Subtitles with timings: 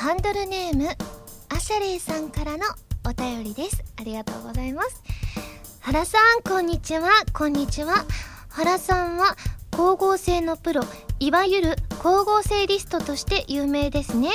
[0.00, 0.88] ハンドルネーム
[1.50, 2.64] アシャレイさんからの
[3.06, 3.84] お便りです。
[4.00, 5.02] ありがとうございます。
[5.80, 7.10] 原さんこんにちは。
[7.34, 8.06] こんにちは。
[8.48, 9.36] 原さんは
[9.70, 10.84] 光合成のプロ
[11.18, 14.30] いわゆる光合成リストとして有名ですね。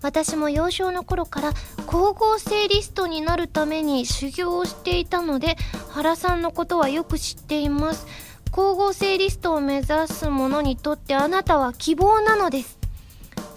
[0.00, 1.54] 私も幼少の頃から
[1.88, 5.56] 光合成リストになるために修行をしていたので
[5.88, 8.06] 原さんのことはよく知っています。
[8.52, 12.79] 光合成リストを目指す者にとってあなたは希望なのです。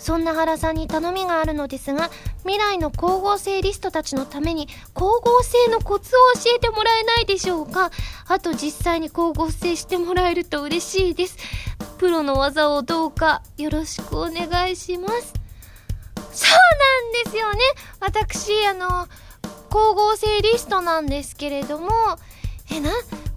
[0.03, 2.09] そんな原さんに頼みがあるのですが
[2.39, 7.89] 未来の光合成リストたちのために光合成のコツを教えてもらえないでしょうか。
[8.27, 11.37] あと実際に光合成してもらえると嬉しいです。
[11.99, 15.33] プロの技をどうかよろしくお願いします。
[16.33, 16.49] そう
[17.21, 17.59] なんですよね。
[18.01, 19.07] 私あの
[19.69, 21.87] 光合成リストなんですけれども
[22.69, 22.91] えな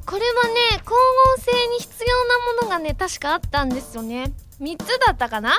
[0.05, 0.93] これはね光合
[1.39, 4.33] 成に必要なものがね確かあったんですよね。
[4.61, 5.53] 3つだったかな？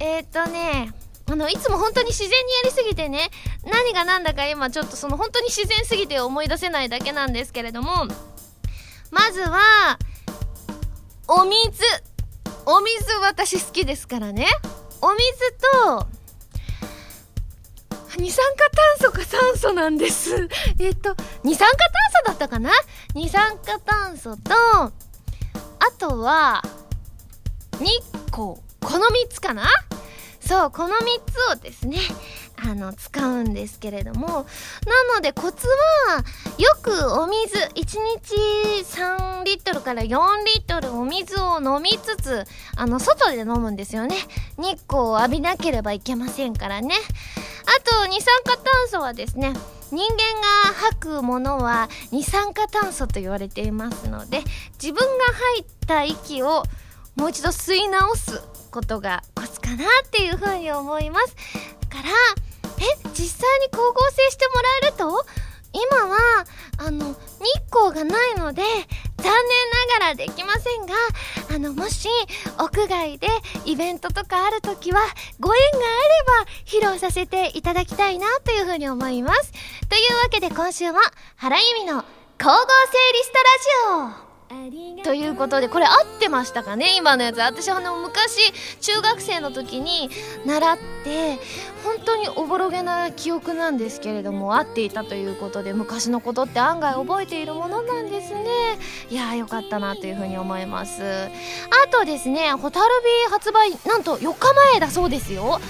[0.00, 0.92] えっ、とね
[1.26, 3.30] あのいつも本当に自然にやりすぎてね
[3.64, 8.06] 何が何だか今ちょっとその本当に自然すぎて思い出せないだけなんですけれども
[9.10, 9.98] まずは
[11.28, 11.82] お水。
[12.66, 14.46] お水私好きですからね。
[15.02, 15.22] お水
[15.84, 16.06] と
[18.16, 18.70] 二酸化
[19.00, 20.48] 炭素か酸素なんです。
[20.78, 21.90] えっと二酸化炭
[22.24, 22.70] 素だったかな？
[23.14, 24.92] 二酸化炭素とあ
[25.98, 26.62] とは
[27.78, 28.63] 日光。
[28.84, 29.66] この3つかな？
[30.40, 30.98] そうこの3
[31.54, 31.98] つをですね
[32.62, 34.44] あの使うんですけれどもな
[35.16, 35.66] のでコツ
[36.08, 36.22] は
[36.58, 38.34] よくお水1日
[38.84, 42.44] 3リットルから4リットルお水を飲みつつ
[42.76, 44.16] あの外で飲むんですよね。
[44.58, 46.94] 日光を浴びなければいけませんからね。
[47.66, 49.54] あと二酸化炭素はですね
[49.90, 54.42] 人間が吐くものは二酸化炭素と言われていますので
[54.74, 55.24] 自分が
[55.56, 56.64] 吐いた息を
[57.16, 58.42] もう一度吸い直す
[58.74, 61.36] ことがコツかなっていうふうに思います。
[61.88, 62.10] から
[62.80, 65.24] え実際に光合成してもらえると？
[65.72, 66.44] 今は
[66.78, 67.14] あの日
[67.70, 69.32] 光がないので残念
[69.90, 70.94] ながらできませんが
[71.54, 72.08] あのもし
[72.58, 73.28] 屋外で
[73.64, 75.00] イベントとかある時は
[75.40, 79.52] ご縁があれば披露させていただきたいなというふうに思います。
[79.88, 81.00] というわけで今週は
[81.36, 82.04] 原由美の
[82.38, 83.38] 光合成リスト
[84.02, 84.23] ラジオ。
[85.02, 86.96] ということでこれ合ってましたかね？
[86.96, 87.38] 今のやつ。
[87.38, 90.08] 私あの昔中学生の時に
[90.46, 91.38] 習って
[91.82, 98.44] 本当におぼろげな記憶なんですけれども合っていたということで昔のことって案外覚えているものなんですね。
[99.10, 101.02] いやーよかったなというふうに思います。
[101.02, 102.86] あとですね「ホタル
[103.26, 105.60] ビ発売なんと4日前だそうですよ。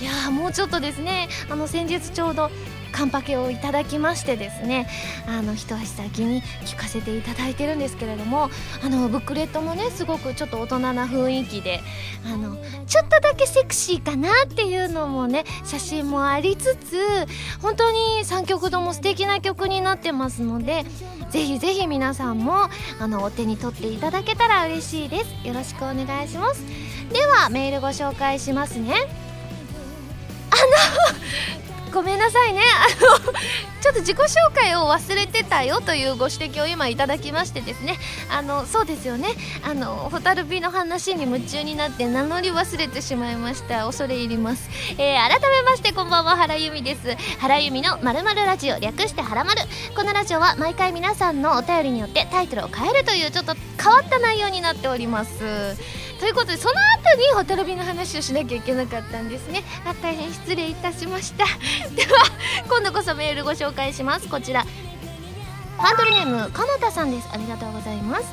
[0.00, 2.50] いやーもうちょっとですねあの先日ちょうど
[2.92, 4.88] カンパケをいただきましてですね
[5.26, 8.50] あの一足先に聞かせていただいてるんですけれども
[8.84, 11.80] あのブックレットもねすごくちょっと大人な雰囲気で
[12.26, 16.96] あのちょっとだけセクシーかなっていうのもね写真もありつつ
[17.60, 20.84] 本当に3曲とも素敵な曲になってますので
[21.30, 22.68] ぜひぜひ皆さんも
[23.00, 25.46] あのお手に取っていただけたら嬉しいです。
[25.46, 26.62] よろしくお願いします。
[27.12, 28.94] ではメールご紹介しますね。
[31.92, 32.60] ごめんなさいね。
[32.60, 33.32] あの
[33.82, 37.98] ちょっと自己紹介を忘れてたよというご指摘を今いただきましてですね。
[38.30, 39.28] あのそうですよね。
[39.62, 43.86] あのホタルビの話に夢中になって名乗り忘れてしまいました。
[43.86, 47.16] 恐れ入ります、えー、改めましてこんばんは原由美です。
[47.40, 49.60] 原由美のまるまるラジオ略して原まる
[49.96, 55.76] このラジオは毎回皆さんのお便りによってタイトルを変えるというちょっと変わった内容になっております。
[56.22, 59.64] ということでその後にホタルビの話をしなきゃいけなかったんですね。
[59.84, 61.44] あ大変失礼いたしました。
[61.96, 62.24] では
[62.68, 64.28] 今度こそメールご紹介します。
[64.28, 64.64] こちら。
[65.78, 67.28] ハンドルネームかなたさんです。
[67.32, 68.26] ありがとうございます。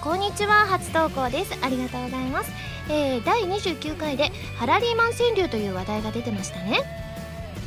[0.00, 0.66] こんにちは。
[0.66, 1.58] 初投稿です。
[1.60, 2.52] ありがとうございます、
[2.88, 7.03] えー、第29回でハラリーマン川柳という話題が出てましたね。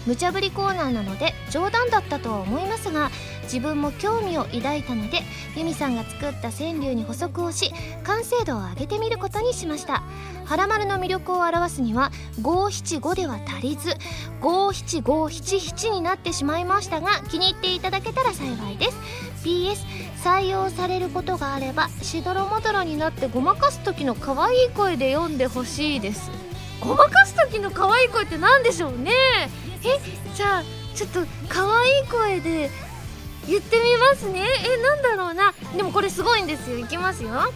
[0.08, 3.12] 無茶ぶりコーナーなので冗談だったとは思いますが
[3.44, 5.20] 自分も興味を抱いたので
[5.56, 7.72] ユミさんが作った川柳に補足をし
[8.04, 10.04] 完成度を上げてみることにしました
[10.46, 13.96] 「はらまる」の魅力を表すには五七五では足りず
[14.40, 18.98] 五七五七七になってしまいましたが気に入っていただけたら幸いです
[19.44, 19.86] PS
[20.24, 26.32] 採用されることがあればしどろもどろになってごまかす時の可愛い声で読んでほしいです
[26.80, 29.12] ごまかす時の可愛い声って何でしょうね
[29.84, 30.00] え
[30.36, 30.64] じゃあ
[30.96, 31.20] ちょっと
[31.50, 32.70] 可愛い声で
[33.48, 34.46] 言ってみますね。
[34.64, 35.54] えなんだろうな。
[35.76, 36.78] でもこれすごいんですよ。
[36.78, 37.30] いきますよ。
[37.30, 37.50] ご飯好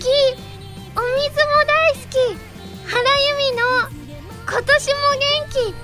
[0.00, 0.06] き。
[0.96, 2.16] お水も大好き。
[2.90, 3.62] 原由美の
[4.48, 5.74] 今年も元気。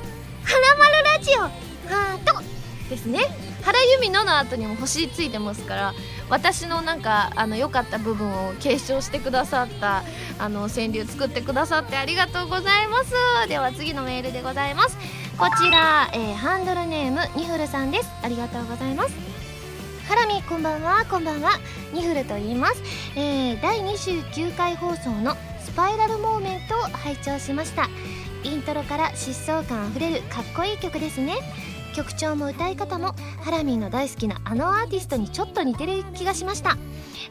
[0.45, 1.41] はらまるラジオ。
[1.89, 2.43] ハート
[2.89, 3.54] ですね。
[3.64, 5.94] 原由美のの後にも星ついてますから
[6.28, 10.02] 私のなんかあの良かった部分を継承してくださった
[10.38, 13.14] あの川柳作ってくださってありがとうございます。
[13.49, 14.96] では次のメールでございます。
[15.38, 18.08] こちら、えー、ハンドルネームニフルさんです。
[18.22, 19.14] ありがとうございます。
[20.08, 21.05] ハラミこんばんは。
[21.11, 21.52] こんばんは。
[21.93, 22.82] ニフルと言います、
[23.16, 27.88] えー、第29回放送のスパイラルモーメントを拝聴しました。
[28.43, 31.37] イントロから疾走感あふれるかっこいい曲ですね。
[31.94, 36.76] 曲調も歌い方もハラミーの大好きなあのアーティストにちょっと似てる気がしました、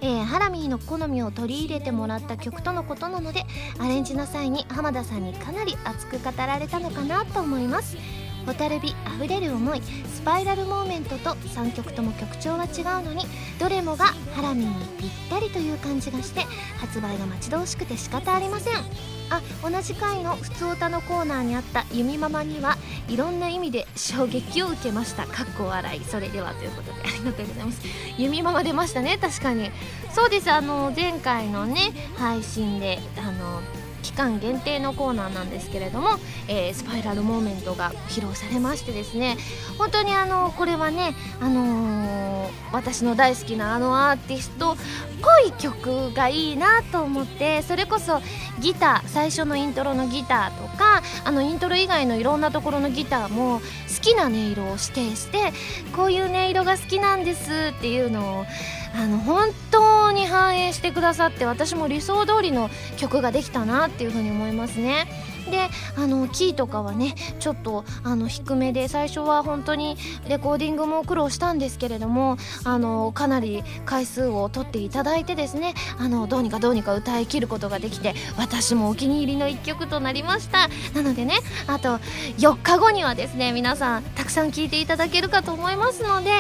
[0.02, 3.44] えー、ハラミーの好みを取り入れてもらった曲とのことなので
[3.78, 7.98] アレンジの際に浜田さんにかなり熱く語られたのかなと思います。
[8.46, 13.24] 蛍火あふれる思いスパイラルモーメントと3曲とも曲調は違うのに
[13.58, 16.42] どれもがハラミーにぴったりという感じがして
[16.78, 19.13] 発売が待ち遠しくて仕方ありません。
[19.30, 22.78] あ同じ回の「ふつおた」のコーナーにあった「ゆみママ」には
[23.08, 25.26] いろんな意味で衝撃を受けました。
[25.26, 26.04] かっこ笑い。
[26.06, 27.82] それではということでありがとうございます。
[28.18, 29.18] ゆみママ出ましたね。
[29.20, 29.72] 確かに。
[30.14, 30.52] そうです。
[30.52, 33.62] あの前回のね配信であの
[34.04, 36.10] 期間限定のコーナーなんですけれども、
[36.48, 39.38] えー、スパイラルモーメントが披露されましてですね
[39.80, 44.76] 本当にあのこれはね、あのー、私の大好きなあのアーティストっ
[45.22, 48.22] ぽい曲がいいなと思ってそれこそ
[48.60, 55.54] ギター最初のイントロのギターとかあのイントロ以外のいろんなところのギターも好きな音色を指定して
[55.96, 58.46] こういう音色が好きなんですっていうのを
[58.94, 65.08] あの本当に反映してくださって私も理想通りの曲ができたなっていうふうに思いますね。
[65.50, 69.98] であのキーとかはねちょっとあの低めで最初は本当に
[70.28, 81.36] レコーディングも苦労したんですけれどもあのかなり回数を取っていただいてですねあのどうにかどうにか歌い切ることができて私もお気に入りの1曲となりましたなのでね
[81.68, 81.98] あと
[82.38, 86.32] 4日後にはですね皆さんたくさん聴いていただけるかと思いますので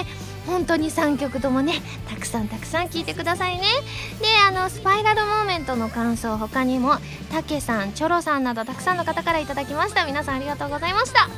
[0.45, 3.63] 本当に3曲ともねたくさんたくさん聴いてくださいね。
[4.21, 6.95] であのスパイラルモーメントの感想他にも
[7.31, 10.05] たけさんチョロさんなどたくさんの方から頂きました。
[10.05, 11.29] 皆さんありがとうございました。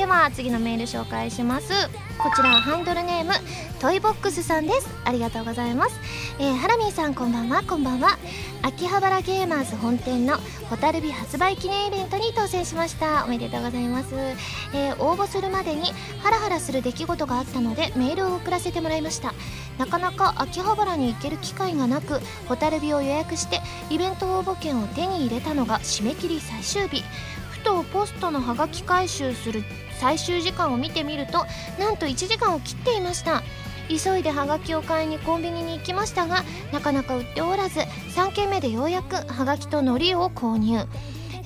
[0.00, 1.68] では次のメール紹介します。
[2.16, 3.32] こちらハンドルネーム
[3.80, 4.88] トイボックスさんです。
[5.04, 6.00] ありがとうございます、
[6.38, 7.62] えー、ハラミーさんこんばんは。
[7.62, 8.18] こんばんは。
[8.62, 10.38] 秋葉原ゲーマーズ本店の
[10.70, 13.26] 蛍火発売記念イベントに当選しました。
[13.26, 14.14] おめでとうございます、
[14.72, 15.92] えー、応募するまでに
[16.22, 19.34] ハラハラする出来事があったのでメールを送らせてもらいました。
[19.76, 23.60] なかなか秋葉原に行ける機会がなく蛍火を予約して
[23.90, 27.04] イベント応募券を手に入れたのが締め切り最終日。
[27.62, 29.62] とポストのハガキ回収する
[30.00, 31.46] 最終時間を見てみると
[31.78, 33.42] なんと1時間を切っていました。
[33.88, 40.86] 急いでハガキを買いにコンビニに行きましたがなかなか売っておらず3軒目でようやくハガキと海苔を購入。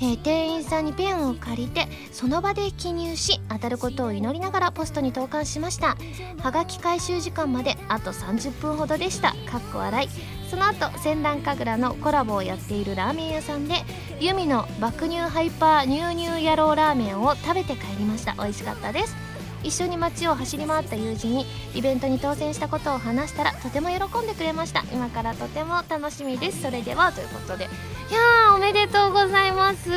[0.00, 5.96] えー、店員さんにペンを借りてその場で記入し当たることを祈りながらポストに投函しました。
[6.42, 9.30] はがき回収時間まであと30分ほどでした。
[9.50, 10.08] かっこ笑い。
[10.54, 13.74] その後閃乱カグラのコラボをやっているラーメン屋さんで
[14.20, 18.34] 雪泉の爆乳ハイパーニューニュー野郎ラーメンを食べて帰りました。
[18.34, 19.16] 美味しかったです。
[19.64, 24.84] 一緒に街を走り回った友人にイベントに当選したことを話したらとても喜んでくれました。
[24.92, 26.62] 今からとても楽しみです。
[26.62, 29.90] それではということでいやーおめでとうございます。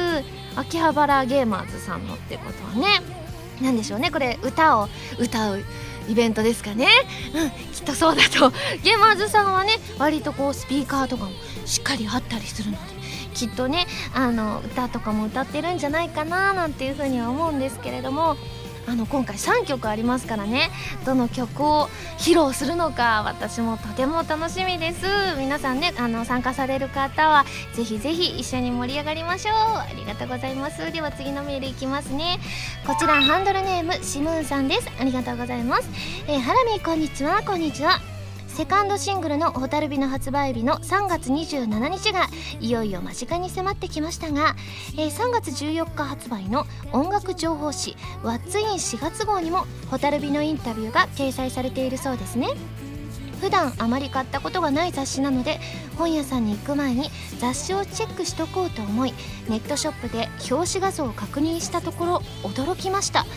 [0.56, 3.04] 秋葉原ゲーマーズさんのってことはね
[3.62, 4.10] 何でしょうね。
[4.10, 4.90] これ歌を
[5.20, 5.64] 歌う
[6.08, 6.88] イベントですかね。
[7.34, 8.52] うんきっとそうだと。
[8.84, 11.32] ゲーマーズさんはね割とこうスピーカーとかも
[11.66, 12.94] しっかりあったりするので
[13.34, 18.36] きっとねあの歌とかも歌ってるんじゃないかななんていうふうには思うんですけれども。
[18.88, 20.70] あの今回3曲ありますからね。
[21.06, 25.06] どの曲を披露するのか私もとても楽しみです。
[25.38, 29.56] 皆さんねあの参加される方はぜひぜひ一緒に盛り上がりましょう。
[29.56, 30.92] ありがとうございます。
[30.92, 32.40] では次のメールいきますね。
[32.86, 34.90] こちらハンドルネームシムーンさんです。
[35.00, 35.90] ありがとうございます、
[36.28, 37.44] えー、ハラミこんにちは。
[37.44, 38.17] こんにちは。
[38.58, 42.28] セカンドシングルの「蛍火」の発売日の3月27日が
[42.60, 44.56] いよいよ間近に迫ってきましたが、
[44.98, 47.96] えー、3月14日発売の音楽情報誌
[48.26, 52.48] 「What's in 4月号」にも蛍火のインタビューが掲載されているそうですね。
[53.42, 55.60] 普段あまり買ったことがない雑誌なので
[55.96, 59.14] 本屋さんに行く前に雑誌をチェックしとこうと思い
[59.48, 63.28] ネットショップで表紙画像を確認したところ驚きました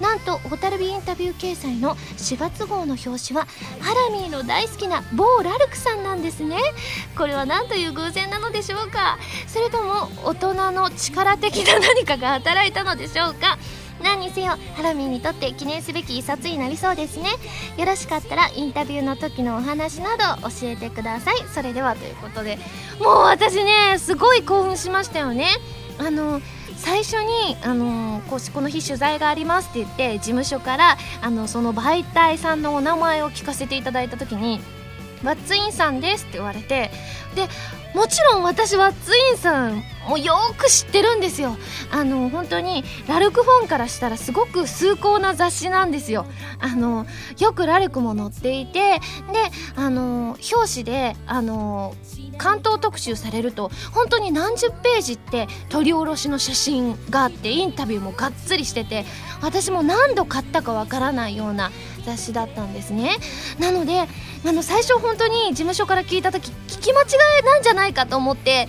[0.00, 3.46] なんと蛍火インタビュー掲載の4月号の表紙は
[3.80, 6.56] ハラミーの大好きな某ラルクさんなんですね。
[7.16, 9.18] これは何という偶然なのでしょうか。
[9.46, 13.58] それとも大人の力的な何かが働いたのでしょうか。
[14.02, 17.28] 何にせよハラミーにとって記念すべき一冊になりそうですね。
[17.76, 21.36] よろしかったらインタビューの時のお話など教えてください。
[21.54, 22.58] それではということで。
[22.98, 25.48] もう私ねすごい興奮しましたよね。
[25.98, 26.40] あの
[26.80, 34.60] 最初にあのこうこの日取材がありますって言って事務所からあのその媒体さんのお名前を聞かせていただいた時に
[35.22, 36.90] 「ワッツインさんです」って言われて
[37.34, 37.48] で
[37.94, 41.56] もちろん私はツインさんもよく知ってるんですよ。
[41.90, 46.24] あの本当にラルクフォンからしたらすごく崇高な雑誌なんですよ。
[46.60, 47.06] あの
[47.38, 49.00] よくラルクも載っていてで
[49.76, 51.94] あの表紙であの
[52.40, 59.04] 関東特集されると本当に何十ページって撮り下ろしの写真があってインタビューもがっつりしてて
[59.42, 61.70] 私も何度買ったかわからないような
[62.06, 63.18] 雑誌だったんですね。
[63.58, 64.08] なので
[64.46, 67.04] あの最初本当に事務所から聞いた時聞き間違
[67.42, 68.68] いなんじゃないかと思って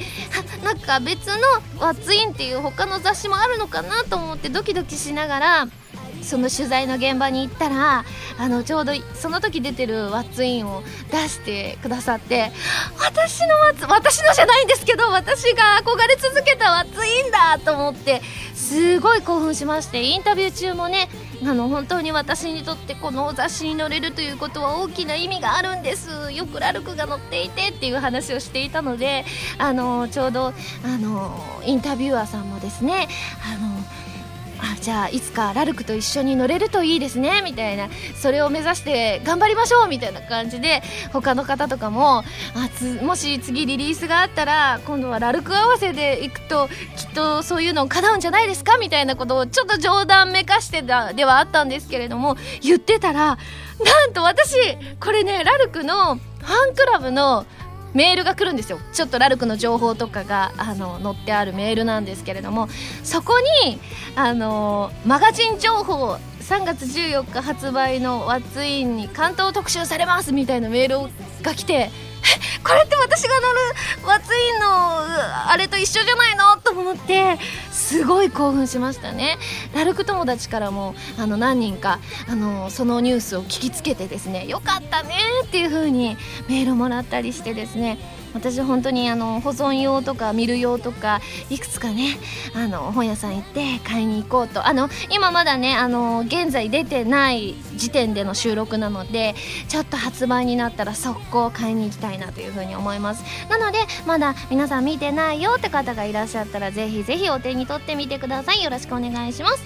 [0.66, 1.34] なんか別の
[1.80, 5.68] 「ワッツイン」っていう他の雑誌もあるのかなと思ってドキドキしながら
[6.22, 8.06] その取材の現場に行ったら
[8.38, 12.51] あのちょうどその時出てるワッツインを出してくださって
[13.00, 18.22] 私のワッツ私のじゃないんですけど私が憧れ続けたワッツインだと思って
[18.54, 21.10] すごい興奮しましてインタビュー中もね
[21.44, 26.32] あの本当に私にとってこの雑誌に載れるということは大きな意味があるんです。
[26.32, 29.25] よくラルクが載っていてっていう話をしていたので
[29.58, 30.54] あのちょうど
[30.86, 33.08] あのインタビュアーさんもですね
[33.44, 33.72] あの
[34.62, 37.89] あじゃあいつかラルクと一緒に乗れるといいですねみたいな。
[38.15, 42.24] それを目指して頑張りましょうみたいな感じで他の方とかもあ
[42.75, 53.38] つもし次リリースがあったら今度はラルク合わせで行くときっとそういうの叶うんじゃないですかみたいなことをちょっと冗談めかしてたではあったんですけれども言ってたら
[53.84, 54.56] なんと私
[55.00, 57.46] これねラルクのファンクラブの
[57.94, 58.80] メールが来るんですよ。
[58.94, 62.70] ちょっとラルクの情報とかがあの載ってあるメールなんですけれども
[63.04, 63.34] そこ
[63.64, 63.80] に
[64.16, 71.12] あのマガジン情報3月14日発売の「ワッツインに関東特集されますみたいなメール
[71.44, 71.90] が来て
[72.63, 74.68] これって私が乗るワツインの
[75.50, 76.58] あれと一緒じゃないの？
[76.62, 77.38] と思って
[77.72, 79.38] すごい興奮しましたね。
[79.74, 82.00] ラルク友達からもあの何人か
[82.30, 85.15] あのそのニュースを聞きつけてですねよかったね
[85.46, 87.98] っていう風にメールもらったりしてですね。
[88.34, 92.18] 私本当にあの保存用とか見る用とかいくつかね
[92.56, 94.68] あの本屋さん行って買いに行こうと。
[94.68, 99.36] あの今まだねあの現在出てない時点での収録なので
[99.68, 103.24] ちょっと発売になったら速攻買いに行きたいなというふうに思います。
[103.50, 108.64] なのでまだ皆さん見てないよって方がいらっしゃったらぜひぜひお手に取ってみてください。
[108.64, 109.64] よろしくお願いします。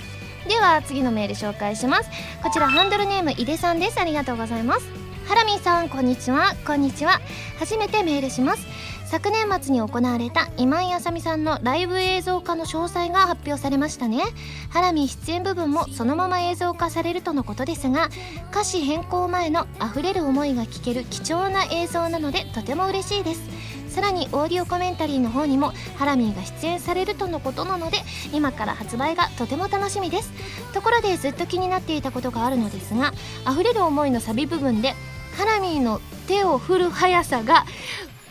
[0.47, 2.09] では次のメール紹介します。
[2.43, 3.99] こちらハンドルネーム井出さんです。
[3.99, 5.04] ありがとうございます。
[5.27, 6.53] ハラミーさんこんにちは。
[6.67, 7.19] こんにちは。
[7.57, 8.67] 初めてメールします。
[9.05, 14.21] 昨年末に行われた今井あさみさんのライブ映像化の詳細が発表されましたね。
[14.69, 18.09] ハラミ出演部分もそのまま映像化されるとのことですが
[18.51, 23.41] 歌詞変更前の溢れる思いが聞ける貴重な映像なのでとても嬉しいです。
[23.89, 27.97] さらにオーディオコメンタリーの方にもハラミーが出演されるとのことなので
[28.33, 30.31] 今から発売がとても楽しみです。
[30.73, 33.13] ところでずっと気になっていたことがあるのですが
[33.49, 34.93] 溢れる思いのサビ部分で
[35.37, 37.65] ハラミーの手を振る速さが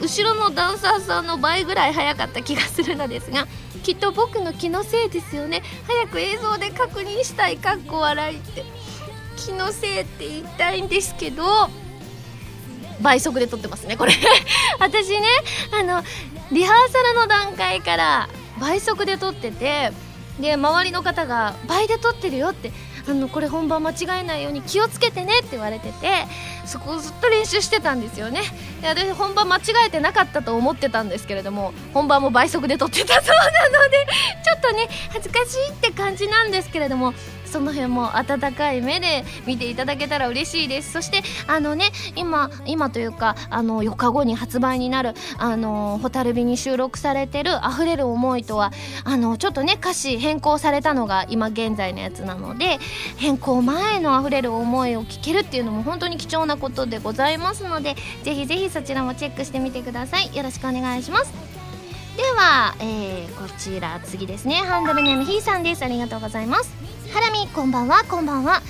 [0.01, 3.47] 後ろのダンサーさんの倍ぐらい速かった気がするのですが
[3.83, 5.63] きっと僕の気のせいですよね。
[5.87, 7.59] 早く映像で確認したい。
[7.59, 8.65] かっこ笑いって。
[9.37, 11.45] 気のせいって言いたいんですけど
[13.03, 14.13] 倍速で撮ってますねこれ。
[14.79, 15.27] 私ね
[15.73, 16.03] あの
[16.51, 19.93] リハーサルの段階から倍速で撮ってて
[20.41, 22.73] で周りの方が倍で撮ってるよって
[23.07, 26.09] あのこれ本番間違えないように気をつけてねって言われてて
[26.65, 28.41] そこをずっと練習してたんですよね。
[28.81, 34.07] で私本番間違えてなかったと思ってたんですけれども本番も倍速で撮ってたそうなので
[34.45, 37.13] ちょっとね恥ずかしいって感じなんですけれども
[37.55, 40.91] その辺も温かい目で見ていただけたら嬉しいです。
[40.91, 48.73] そしてあのね今今というかあの4日後に発売になるあの蛍火に収録されてる「溢れる思い」とは
[49.05, 52.81] あのちょっとね歌詞変更されたのが今現在のやつなので
[53.19, 57.95] 変更前の「溢れる思い」を聞けるっていうのも本当に貴重なことでございますので
[58.25, 60.37] ぜひぜひそちらもチェックしてみてください。
[60.37, 61.33] よろしくお願いします。
[62.17, 64.57] では、えー、こちら次ですね。
[64.57, 65.85] ハンドルネームひーさんです。
[65.85, 66.85] ありがとうございます。
[67.15, 68.61] ハラミこんばんはこんばんは。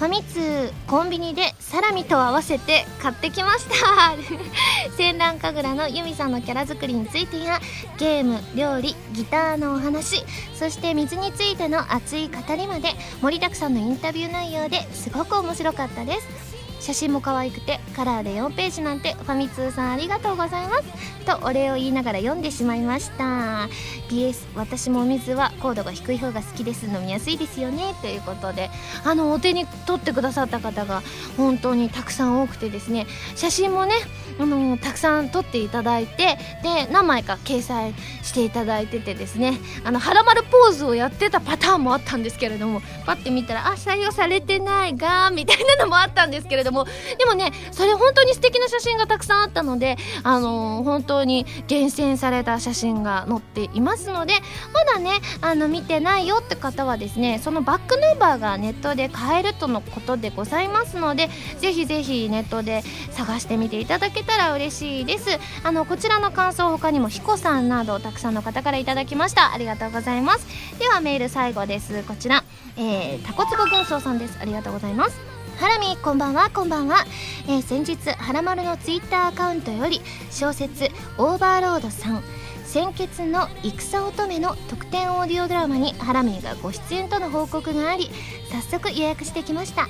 [0.00, 4.16] ファミ通コンビニでサラミと合わせて買ってきました。
[4.98, 7.60] 戦乱神楽のユミさんのキャラ作りについてや
[7.98, 12.88] ゲーム料理ギターのお話そして水についての熱い語りまで
[13.20, 16.51] 盛りだくさんのインタビュー内容ですごく面白かったです。
[16.82, 21.12] 写真も可愛くてカラーで4ページなんてファミ通さんありがとうございます。
[21.24, 23.68] とお礼を言いながら読んでしまいました。
[24.10, 27.94] PS 私もお水は高度が低い方が好きです飲みやすいですよね。
[28.02, 28.68] ということで
[29.04, 31.02] あのお手に取ってくださった方が
[31.36, 33.06] 本当にたくさん多くてですね。
[33.36, 33.94] 写真もね
[34.40, 39.60] あのたくさん撮っていただいてで何枚か掲載していただいててですね。
[39.84, 46.86] あのはらまるポーズをやってたパターンもあったんですけれどもパッて見たらあ採用されてないがみたいなのもあったんですけれどもも
[47.18, 54.34] でもねそれ本当に素敵な写真がたくさんあったのであのー、本当に厳選された写真が載っていますので
[54.72, 65.30] まだねあの見てないよって方はですねそのバックナンバーがネットで買えるとのことでございますのでぜひぜひネットで探してみていただけたら嬉しいです。
[65.62, 69.52] あのこちらの感想他にも彦さんなどたくさんの方からいただきました。
[69.52, 70.46] ありがとうございます。
[70.78, 72.02] ではメール最後です。
[72.04, 72.44] こちら、
[72.76, 74.38] えー、タコツボ軍曹さんです。
[74.40, 75.31] ありがとうございます。
[75.62, 77.04] ハラミこんばんはこんばんは、
[77.46, 82.24] えー、先日はらまるのツイッターアカウントより小説「オーバーロード」さん
[82.64, 88.10] 先決の戦乙女の特典オーディオドラマにハラミーがご出演との報告があり
[88.50, 89.86] 早速予約してきました。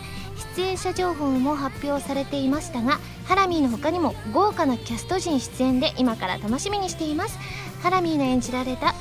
[0.56, 7.38] 出演者情報も発表されていましたがハラミーの他にも豪華なキャスト陣出演で今から楽しみにしています。
[7.82, 8.94] ハラミーの演じられた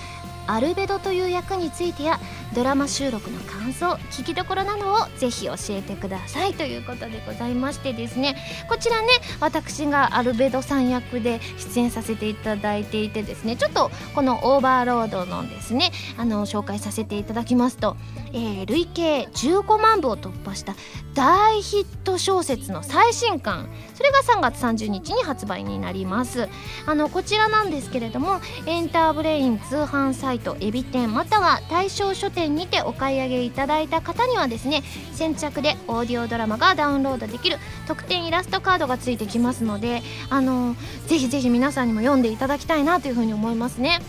[0.47, 2.19] アルベドという役についてや
[2.53, 8.35] ドラマ収録の感想聞きどころなどをぜひ教えてくださいということでございましてですね。
[8.67, 9.07] こちらね
[9.39, 17.95] 私がアルベドさん役で出演させていただいていてですねちょっとこのオーバーロードのですねあの紹介させていただきますと、
[18.33, 20.75] えー、累計15万部を突破した
[21.13, 26.49] 大ヒット小説の最新刊それが3月30日に発売になります。
[26.85, 34.83] あのこちらなんですけれどもエンターブレイン通販サイトエビ天または対象書店にてお買い上げいただいた方にはですね
[35.13, 37.57] 先着でオーディオドラマがダウンロードできる
[37.87, 40.75] 特典イラストカードがついてきますのであの
[41.07, 43.99] ぜひぜひ皆さんにも読んでいただきたいなというふうに思いますね。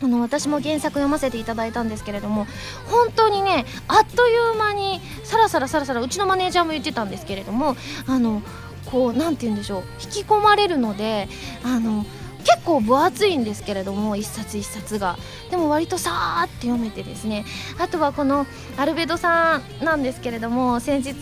[0.00, 2.46] あの私も原作読ませていただいたんですけれども
[2.86, 8.42] 本当にねあっという間にさらさらさらさらうちのマネージャーも言ってたんですけれどもあの
[8.86, 11.28] こう何て言うんでしょう引き込まれるので
[11.64, 12.06] あの
[12.68, 15.16] 構分厚いんですけれども一冊一冊が。
[15.50, 17.46] でも割とさーって読めてですね。
[17.78, 18.46] あとはこの
[18.76, 21.14] アルベドさんなんですけれども先日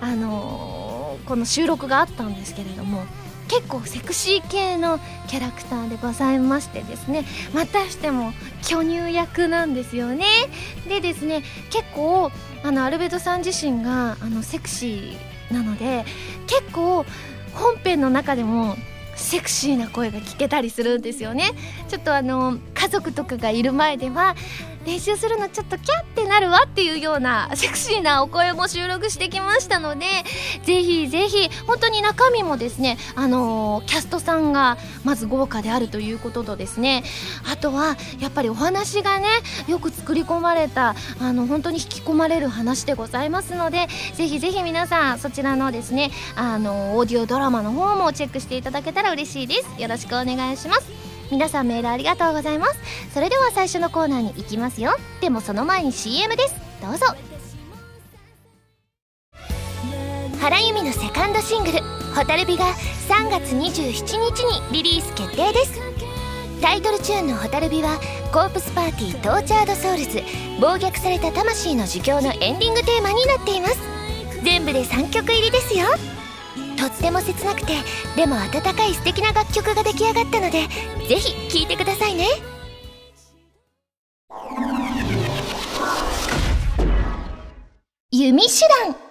[0.00, 3.04] あのー、この収録があったんですけれども
[3.46, 7.24] 結構セクシー系のキャラクターでございましてですね。
[7.54, 8.32] またしても
[8.62, 10.26] 巨乳役なんですよね。
[10.88, 12.32] でですね結構
[12.64, 16.04] あのアルベドさん自身があのセクシーなので
[16.48, 17.06] 結構
[17.54, 18.76] 本編の中でも
[19.20, 21.52] セクシーな声が聞けたりするんですよね。
[21.88, 24.34] ちょっとあの家族とかがいる前では
[24.86, 30.06] 練習するのちょっとキャってなるわっていうような セクシーなお声も収録してきましたので
[30.64, 37.04] ぜひぜひ本当に中身もですねあのー、キャストさんがまず豪華であるということとですね
[37.50, 39.28] あとはやっぱりお話がね
[39.68, 49.80] よく作り込まれたあの本当に引き込まれる話でございますのでぜひぜひ皆さんそちらのですねあのオーディオドラマの方もチェックしていただけたら嬉しいです。
[49.80, 51.09] よろしくお願いします。
[51.30, 52.78] 皆さんメールありがとうございます。
[53.14, 54.96] それでは最初のコーナーに行きますよ。
[55.20, 56.54] でもその前に CM です。
[56.82, 57.06] どうぞ。
[60.40, 61.80] 原由美のセカンドシングル
[62.14, 62.64] 「蛍火」が
[63.08, 63.92] 3月27
[64.34, 65.78] 日にリリース決定です。
[66.62, 67.98] タイトルチューンの「蛍火」は
[68.32, 70.22] コープスパーティー Tortured Souls
[70.60, 73.78] 暴虐された魂の呪叫のエンディングテーマになっています。
[74.42, 75.86] 全部で3曲入りですよ。
[76.80, 77.74] とっても切なくて
[78.16, 80.66] でも温かい素敵な楽曲が出来上がったので
[81.06, 82.24] ぜひ聴いてくださいね。
[88.10, 89.09] 弓手段。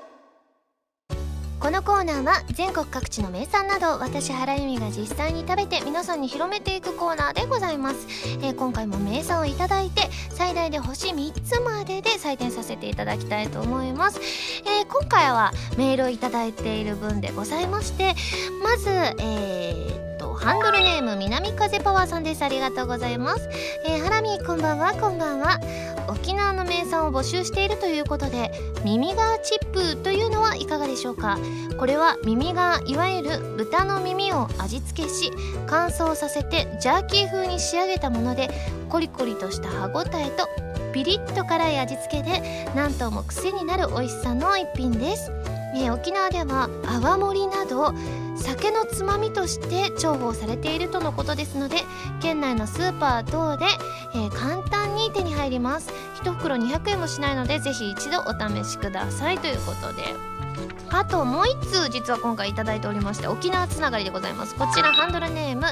[1.59, 8.07] このコーナーは全国各地の名産など私原由実が実際に食べて皆さんに広めていくコーナーでございます、
[8.41, 14.21] えー、今回も名産をいただいて最大で星3つまでで採点させていただきたいと思います、
[14.65, 18.15] えー、今回はメールをいただいている分でございまして
[18.63, 22.43] まずえー、とハンドルネーム南風パワーさんです。
[22.43, 23.49] ありがとうございます、
[23.85, 24.91] えー、ハラミこんばんは。
[24.93, 25.59] こんばんは。
[26.09, 28.51] 沖縄の名産を募集しているということで
[28.83, 31.37] 耳側チップというのはいかがでしょうか？
[31.77, 35.31] これは耳側いわゆる豚の耳を味付けし
[35.67, 38.49] 乾燥させてジャーキー風に仕上げたもので
[38.89, 40.49] コリコリとした歯ごたえと
[40.91, 45.31] ピリッと辛い味付けで何とも癖になる美味しさの一品です、
[45.75, 47.93] えー、沖縄では泡盛など
[48.39, 51.77] 酒のつまみとして重宝されているとのことですので
[52.21, 53.65] 県内のスーパー等で、
[54.15, 55.91] えー、簡単に手に入ります。
[56.23, 60.38] 1袋200円もしないのでぜひ一度お試しくださいということで。
[60.91, 64.55] あともう一通実は今回いただいておりまして沖縄つながりでございます。
[64.55, 65.67] こちらハンドルネーム、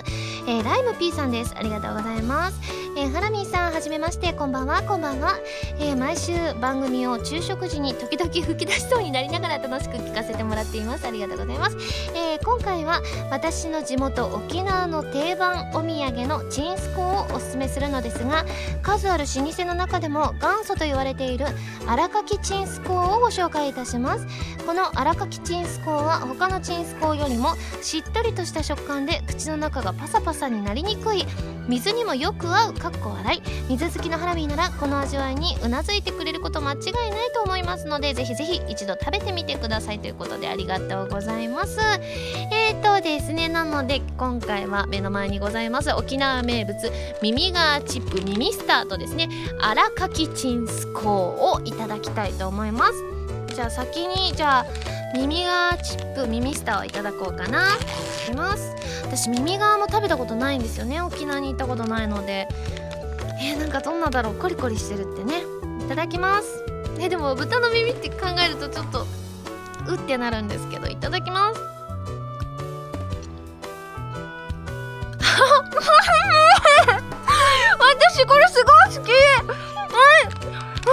[0.48, 1.56] えー、ライム P さんです。
[1.58, 2.60] ありがとうございます。
[2.96, 4.34] えー、ハラミーさんはじめまして。
[4.34, 4.82] こんばんは。
[4.84, 5.36] こんばんは、
[5.80, 11.08] えー、毎週番組を昼食時に時々吹き出しそうになりながら楽しく聞かせてもらっています。
[11.08, 11.78] ありがとうございます、
[12.16, 18.46] えー、今回は私の地元沖縄の定番お土産のチンスコをおすすめするのですが
[18.82, 21.46] 数ある老舗の中でも元祖と言われている
[21.88, 24.26] 荒垣チンスコをご紹介いたします。
[24.66, 31.26] この荒垣チンスコは他のチンスコよりもしっとりとした食感で口の中がパサパサになりにくい。
[31.68, 32.74] 水にもよく合う。
[32.74, 33.42] かっこ笑い。
[33.70, 41.80] 水好きのハラミーならこの味わいにうなずいてくれること間違いないと思いますのでぜひぜひ一度食べてみてくださいということでありがとうございます。
[42.52, 46.76] えーとですねなので今回は目の前にございます沖縄名物
[47.22, 49.28] 耳がチップ耳スターとですね
[49.60, 53.17] 荒垣チンスコーをいただきたいと思います。
[53.58, 54.66] じゃあ先にじゃあ
[55.16, 57.74] 耳がチップ耳スターをいただこうかな。
[57.74, 58.76] いきます。
[59.02, 61.02] 私耳側も食べたことないんですよね。
[61.02, 62.48] 沖縄に行ったことないので。
[63.42, 64.36] えー、なんかどんなだろう。
[64.36, 65.42] コリコリしてるってね。
[65.84, 66.64] いただきます。
[67.00, 69.08] えでも豚の耳って考えるとちょっと
[69.88, 70.86] うってなるんですけど。
[70.86, 71.60] いただきます。
[77.80, 79.10] 私これすごい好き。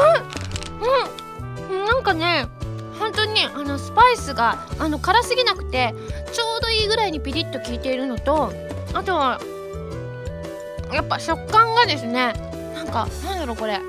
[0.00, 1.76] うん。
[1.76, 1.80] うん。
[1.80, 1.84] うん。
[1.84, 2.53] なんかね
[2.98, 5.94] 本当にあのスパイスがあの辛すぎなくて
[6.32, 8.52] ちょうどいいぐらいにピリッと効いているのと
[8.92, 9.40] あとは
[10.92, 12.32] やっぱ食感がですね
[12.74, 13.80] なんかなんだろうこれ。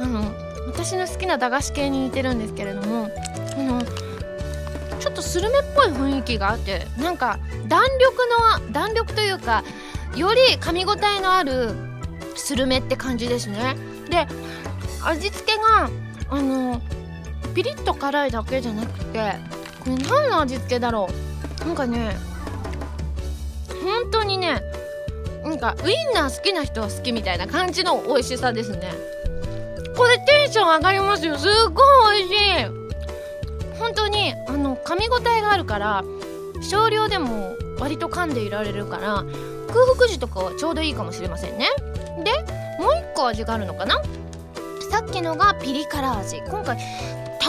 [0.00, 0.34] あの
[0.66, 3.10] 私の好きな駄菓子系に似てるんですけれども
[3.56, 3.82] あの
[4.98, 7.38] ちょっとスルメっぽい雰囲気があってなんか
[7.68, 9.62] 弾力の弾力というか
[10.16, 11.74] より噛み応えのある
[12.34, 13.76] スルメって感じですね。
[14.08, 14.26] で
[15.04, 15.90] 味付けが
[16.30, 16.80] あの
[17.54, 19.32] ピリッと辛いだけじゃなくて
[19.80, 21.08] これ何の味付けだろ
[21.62, 21.66] う？
[21.66, 22.16] なんかね
[23.82, 24.60] 本当にね
[25.44, 28.92] なんかウインナー好きな人は好きみたいな感じの美味しさですね。
[29.96, 31.36] これテンション上がりますよ。
[31.36, 31.82] すっご
[32.14, 33.78] い美味しい。
[33.78, 36.04] 本当にあの噛み応えがあるから
[36.62, 39.24] 少量でも割と噛んでいられるから
[39.68, 41.66] 空腹時とかはちょうどいいかもしれませんね。
[42.24, 42.32] で
[42.82, 43.96] もう一個味があるのかな？
[44.90, 46.40] さっきのがピリ辛味。
[46.42, 46.78] 今回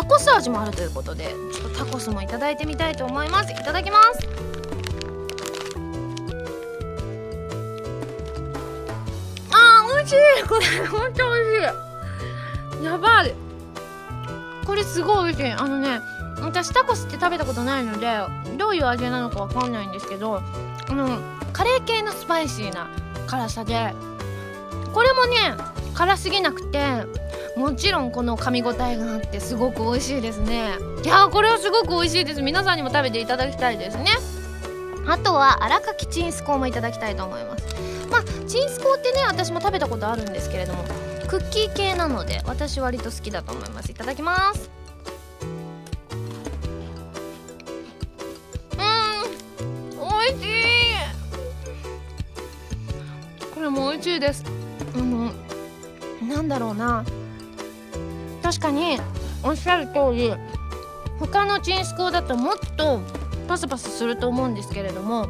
[0.03, 3.53] タコス味もあるということでちょっとタコスもいただいてみたいと思います。
[3.53, 4.27] いただきます。
[9.51, 10.47] あー美味しい。
[10.47, 12.83] これほんと美味しい。
[12.83, 13.33] やばい。
[14.65, 15.51] これすごい美味しい。
[15.53, 16.01] あのね
[16.41, 18.07] 私タコスって食べたことないので
[18.57, 20.41] どういう味なのかわかんないんですけど
[20.89, 21.17] あの
[21.53, 22.89] カレー系のスパイシーな
[23.25, 23.93] 辛さで
[24.93, 25.55] これもね
[25.93, 27.05] 辛すぎなくて
[27.55, 30.71] もちろんこの噛み応えがあってすごく美味しいですね。
[31.03, 32.41] いやこれはすごく美味しいです。
[32.41, 34.05] 皆さんにも食べていただきたいですね。
[35.07, 37.65] あとは荒垣チンスコーもいただきたいと思います。
[38.09, 40.83] まあチンスコーってね私も食べたことあるんですけれども
[41.27, 43.91] クッキー系なので私割と好きだと思います。
[43.91, 44.69] いただきます。
[48.73, 48.79] うん
[49.91, 50.53] 美味しい。
[53.53, 54.43] これも美味しいです。
[54.95, 55.31] あの
[56.27, 57.05] なんだろうな。
[58.53, 58.99] 確かに
[59.41, 60.31] おっしゃる通り
[61.19, 62.99] 他のチンスコーだともっと
[63.47, 65.27] パサパサすると思うんですけれども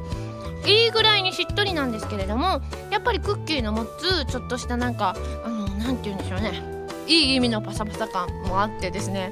[0.66, 6.62] いいぐらいにしっとりなんですけれどもやっぱりクッキーの持つちょっとしたなんかあの何て言うんでしょうね。
[7.08, 9.32] いい意味のパサパサ感もあってですね。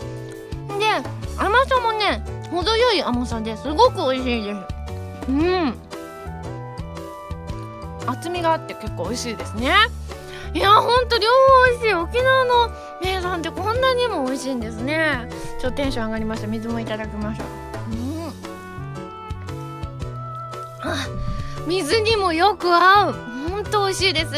[0.79, 0.85] で
[1.37, 4.59] 甘さもね程よい甘さですごく美味しいです。
[5.29, 5.73] うん。
[8.07, 9.73] 厚みがあって結構美味しいですね。
[10.53, 11.93] いやほんと両方美味しい。
[11.93, 15.27] 沖縄の名産ってこんなにも美味しいんですね。
[15.59, 16.47] ちょっとテンション上がりました。
[16.47, 17.47] 水もいただきましょう。
[17.93, 18.33] うん。
[20.83, 21.07] あ
[21.67, 23.13] 水にもよく合う。
[23.49, 24.31] ほんと美味しいです。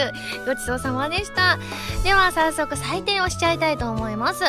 [0.46, 1.60] ごちそうさまでした。
[2.04, 4.44] では早速採点をしちゃいたいと思います。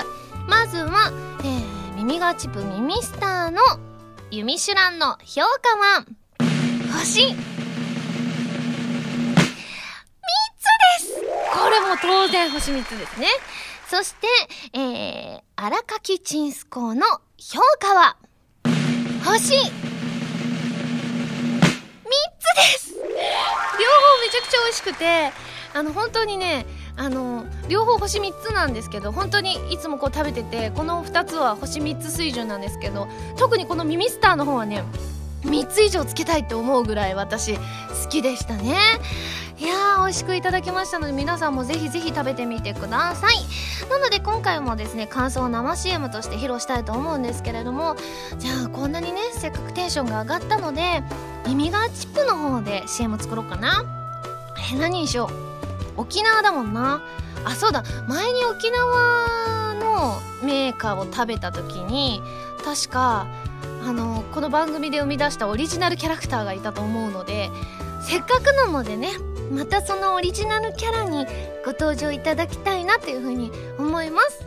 [0.49, 3.61] まずは、えー、耳がチップ耳スターの
[4.31, 6.05] ユミシュランの評価は
[6.99, 7.21] 星。
[7.23, 7.37] 3つ
[11.01, 11.15] です。
[11.53, 13.29] これも当然星3つですね。
[13.89, 14.27] そして、
[14.73, 17.03] えー、荒垣チンスコーの
[17.37, 18.17] 評価は、
[19.25, 19.71] 星3つ
[22.57, 22.95] です。
[22.95, 23.11] 両方
[24.23, 25.33] めちゃくちゃ美味しくて、
[25.75, 26.67] あの、本当にね、
[26.97, 34.83] あの、両方星3つなんですけど、本当にいつもこう食べてて、この2つは星3つ水準なんですけど、特にこのミミスターの方はね、
[35.45, 37.61] 3つ以上つけたいって思うぐらい私好
[38.09, 38.77] きでしたね。
[39.57, 43.37] いやー美味しくいただきましたので皆さんもぜひぜひ食べてみてください。
[43.89, 47.95] なので今回もですね感想を生 CM として披露したいと思うんですけれども
[48.39, 51.03] じゃあこんなにねせっかくテンションが上がったので
[51.47, 53.85] 耳がチップの方で CM 作ろうかな。
[54.73, 55.31] え何にしよ
[55.97, 57.01] う沖縄だもんな。
[57.45, 57.85] あそうだ。
[58.09, 62.21] 前に沖縄のメーカーを食べた時に
[62.65, 63.27] 確か
[63.87, 67.51] あのこの番組で生み出したオリジナルキャラクターがいたと思うので
[68.01, 69.11] せっかくなのでね
[69.53, 71.27] またそのオリジナルキャラに
[71.67, 74.47] ご登場いただきたいなというふうに思います。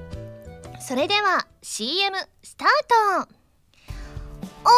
[0.80, 2.68] それでは CM スター
[3.26, 3.30] ト。
[4.66, 4.70] お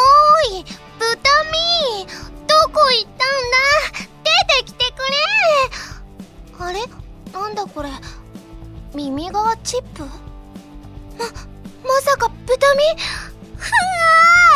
[0.56, 0.66] ーい
[1.00, 2.10] 豚ミー
[2.48, 3.58] どこ行ったんだ？
[4.26, 4.30] 出
[4.62, 4.98] てきてく
[6.60, 6.66] れ。
[6.66, 6.80] あれ？
[7.32, 7.90] なんだこれ？
[8.94, 10.04] 耳側チップ？
[10.04, 10.10] ま
[11.86, 13.66] まさか豚ミふわ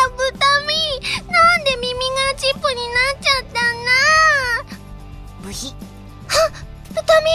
[0.07, 0.73] ー豚ミ
[1.31, 3.91] なんで耳がチップになっちゃったんだ。
[5.41, 5.67] ブヒ。
[6.27, 6.51] は
[6.89, 7.29] 豚ミ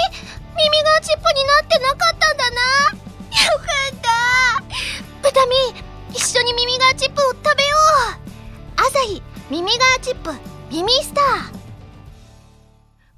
[0.56, 2.60] 耳がチップになってなかったんだな。
[2.90, 4.08] よかった。
[5.22, 5.54] 豚ミ
[6.14, 7.76] 一緒に耳がチップを食べよ
[8.14, 8.80] う。
[8.80, 10.32] 朝日耳がチップ
[10.70, 11.58] 耳スター。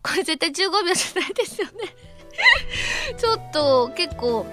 [0.02, 1.72] これ絶対15秒じゃないですよね。
[3.18, 4.46] ちょっと結構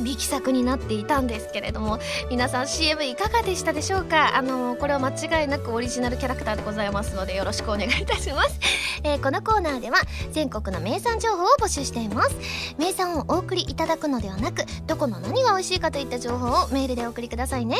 [0.00, 1.98] 力作になっていたんですけれども
[2.30, 4.36] 皆さん CM いかがでしたでしょうか？
[4.36, 8.58] あのこれは間違いなくオリジナルキャラクターでございますのでよろしくお願いいたします、
[9.04, 9.98] えー、このコーナーでは
[10.32, 12.36] 全国の名産情報を募集しています。
[12.78, 17.76] 名産をお送りいただくのではなくどこの何が美味しいかといった情報をメールでお送りくださいね。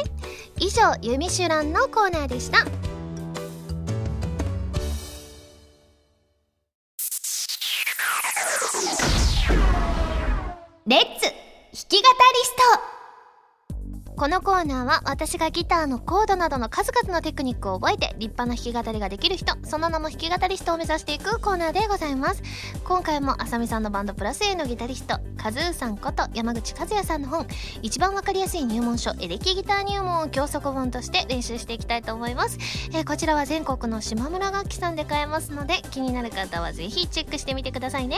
[0.59, 2.64] 以上「ゆみしゅらん」のコーナーでした。
[10.87, 11.45] レッツ！
[11.88, 12.09] き語り
[12.44, 12.57] ス
[14.07, 14.14] ト。
[14.16, 22.42] このコーナーは私がギターのコードなどの数々のテクニックを覚えて立派な弾き語りができる人その名も弾き語りストを目指していくコーナーでございます。
[22.83, 27.46] 今回もあさみさんのバンドプラス A のギタリストカズーさんこと山口和也さんの本
[27.83, 32.59] 一番わかりやすい入門書エレキギター入門を教則本として練習していきたいと思います、
[32.92, 38.16] えー、こちらは全国の島村楽器さんで買えますので気になる方はぜひチェックしてみてくださいね。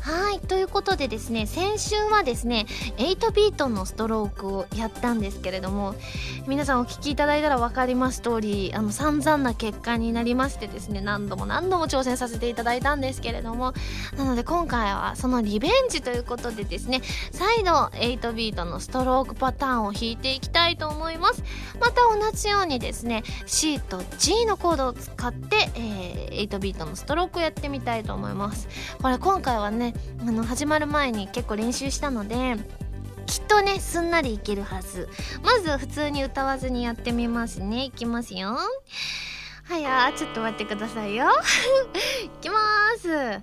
[0.00, 5.94] はいということでですね先週はですね8ビートのストロークをやったんですけれども
[6.46, 13.74] 皆さんお聞きいただいたら分かります通りあの散々な結果になりましてですね何度も何度も挑戦させていただいたんですけれども
[14.16, 17.00] なので今回はそのリベンジということでですね
[17.32, 21.42] 再度8ビートのストロークパターンを弾いていきたいと思います。
[21.80, 28.68] また同じようにですね C と G のコードを使って、えー、8ビートのストロークをやってみたいと思います。
[29.00, 32.56] これ今回はねあの始まる前に結構練習したので
[33.26, 35.08] きっとねすんなりいけるはず。
[35.42, 37.84] まず普通に歌わずにやってみますね。
[37.84, 38.58] いきますよ。
[39.64, 41.26] はやちょっと待ってくださいよ。
[42.24, 42.56] いきま
[42.98, 43.40] す。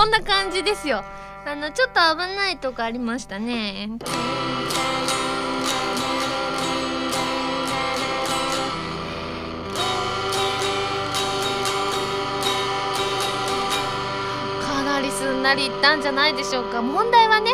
[0.00, 1.04] こんな感じですよ。
[1.46, 3.90] あのちょっと危ないとこありましたね。
[14.62, 16.80] かなりすんなりいったんじゃないでしょうか。
[16.80, 17.50] 問題はね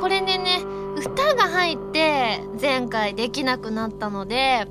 [0.00, 0.62] これでね
[0.96, 4.66] 歌が入って前回できなくなったので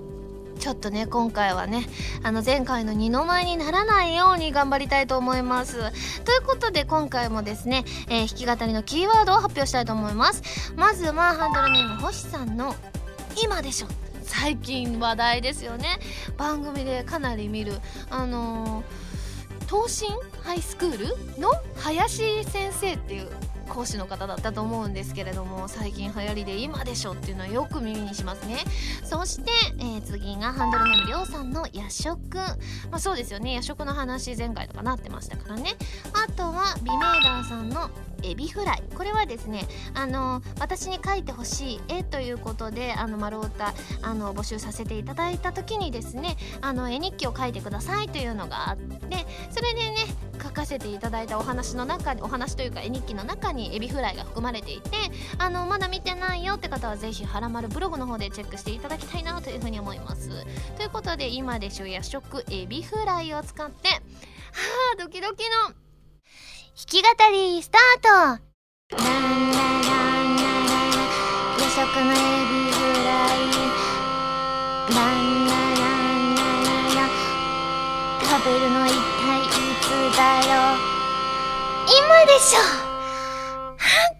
[0.59, 1.85] ちょっとね今回はね
[2.21, 5.77] あの前回の二の舞にならないように頑張りたいと思います。
[6.23, 10.73] ということで今回もですね、えー、弾き語りのキーワードを発表したいと思います。
[10.75, 12.75] まずはハンドルネーム星さんの
[13.41, 13.87] 「今でしょ」
[14.23, 15.99] 最近話題ですよね。
[16.37, 20.09] 番組でかなり見るあのー、東進
[20.43, 23.29] ハイスクールの林先生っていう
[23.69, 28.57] 講師の方だったと思うんですけれども最近流行りで今でしょっていうのはよく耳にしますね。
[29.03, 32.37] そして、えー、次がハンドルネームりょうさんの夜食。
[32.89, 33.53] まあそうですよね。
[33.53, 35.75] 夜食の話前回とかなってましたからね。
[36.13, 37.89] あとは美メーダーさんの
[38.23, 38.83] エビフライ。
[38.95, 43.65] これはですねあの私に書いてほしい絵ということであの丸太
[44.01, 49.97] あの募集させていただいた時にですねあの絵日記を書いてくださいというのがあってそれでね
[50.41, 54.89] 書かせていただいたお話の中にお話というか絵日記の中にエビフライが含まれていて
[55.37, 60.29] あのまだ見てないよって方はぜひはらまるブログの方でチェックしていただきたいなというふうに思います。
[60.77, 63.95] ということで今でしょ夜食エビフライを使っては
[64.93, 65.75] あドキドキの
[66.85, 68.49] き語りスタート。
[71.79, 73.45] 食のエビフライ
[74.89, 77.07] ランラランラララ
[78.19, 79.47] 食べるの一体い
[79.79, 80.53] つだよ
[81.85, 82.88] 今でしょ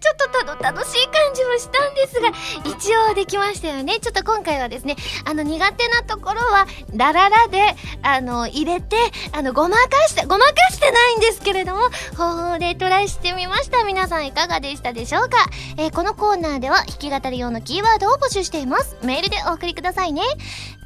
[0.00, 2.30] ちょっとたの楽しい感じもしたんですが、
[2.64, 3.98] 一応できましたよね。
[4.00, 8.96] ちょっと今回はですね、あの苦手なところは、ラララで、あの、入れて、
[9.32, 11.82] あの、ごまかして、ごまかしてないんですけれども、
[12.16, 13.84] 方法でトライしてみました。
[13.84, 15.38] 皆さんいかがでしたでしょうか？
[15.76, 18.96] えー、このコーナーでは、弾き語り用のキーワードを募集しています。
[19.02, 20.22] メールでお送りくださいね。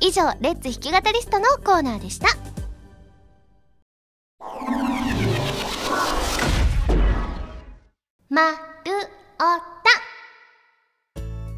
[0.00, 2.28] 以上、レッツ弾き語リストのコーナーでした。
[8.30, 8.90] まる
[9.38, 10.04] おた。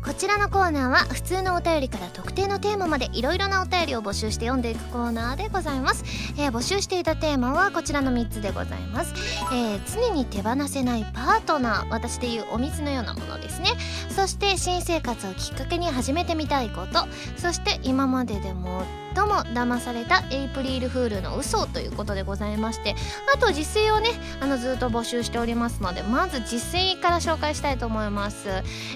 [0.04, 6.04] こちらのコーナーは普通のお便りから特定のテーマまでいろいろなお便りを募集して読んでいくコーナーでございます、
[6.38, 9.12] えー、募集していたテーマはこちらの3つでございます、
[9.52, 13.70] えー、常に手放せないパートナー私でいうお水のようなものですね。
[14.08, 17.06] そして新生活をきっかけに始めてみたいこと。
[17.36, 18.84] そして今まででも
[19.16, 22.94] とも騙されたエイプリルフールの嘘ということでございまして
[23.34, 28.48] あと実践をねあのずっと募集しておりますのでまず実践から紹介したいと思います。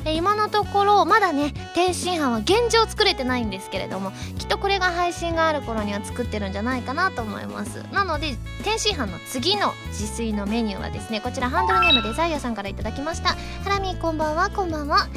[0.05, 7.83] え今のところまだね天津飯は現状作れてないんですけれどもきっとこれが配信がある頃には作ってるんじゃないかなと思います。
[7.91, 13.31] なので天津飯の次の自炊のメニューはですねこちらハンドルネームデザイアさんから頂きました。
[13.65, 15.09] ハラミこんばんはこんばんは。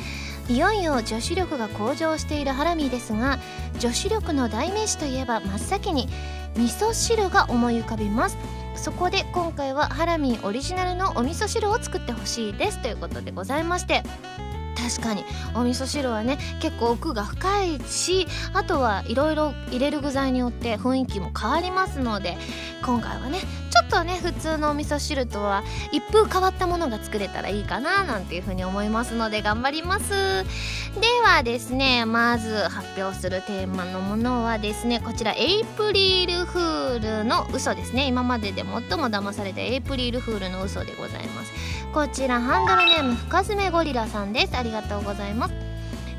[0.50, 3.40] いよいよ女子力が向上しているハラミーですが
[3.80, 6.08] 女子力の代名詞といえば真っ先に
[6.56, 8.38] 味噌汁が思い浮かびます。
[8.76, 14.04] そこで今回はハラミーオリジナルのお味噌汁を作ってほしいですということでございまして
[14.76, 15.24] 確かに。
[15.56, 22.38] お味噌汁はね結構奥が深いしあとはいろいろ入れる具材によって雰囲気も変わりますので
[22.84, 30.10] 今回はねちょっとね普通のお味噌汁とは一風変わったものが作れたらいいかななんていうふうに思いますので頑張ります。
[30.10, 38.06] ではですねまず発表するテーマのものはですねこちらエイプリルフールの嘘ですね。
[38.08, 41.52] 今までで最も騙されたエイプリルフールの嘘でございます。
[41.94, 44.56] こちらハンドルネーム深爪ゴリラさんです。
[44.64, 45.54] ありがとうございます。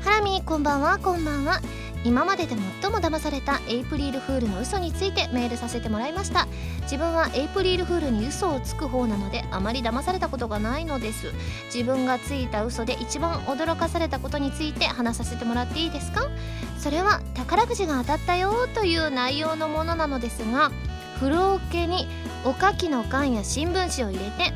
[0.01, 0.99] ハラミこんばんは。
[0.99, 1.61] こんばんは。
[2.03, 6.47] 今までで最も騙されたエイプリルフールの嘘についてメールさせてもらいました。
[6.83, 11.33] 自分はエイプリルフールに嘘をつく方なのであまり騙されたことがないのです。
[11.73, 16.29] 自分がついた嘘で一番驚かされたことについて話させてもらっていいですか？
[16.77, 20.69] それは宝くじが当たったよという内容のものなのですが
[21.15, 22.07] 風呂桶に
[22.43, 24.53] おかきの缶や新聞紙を入れて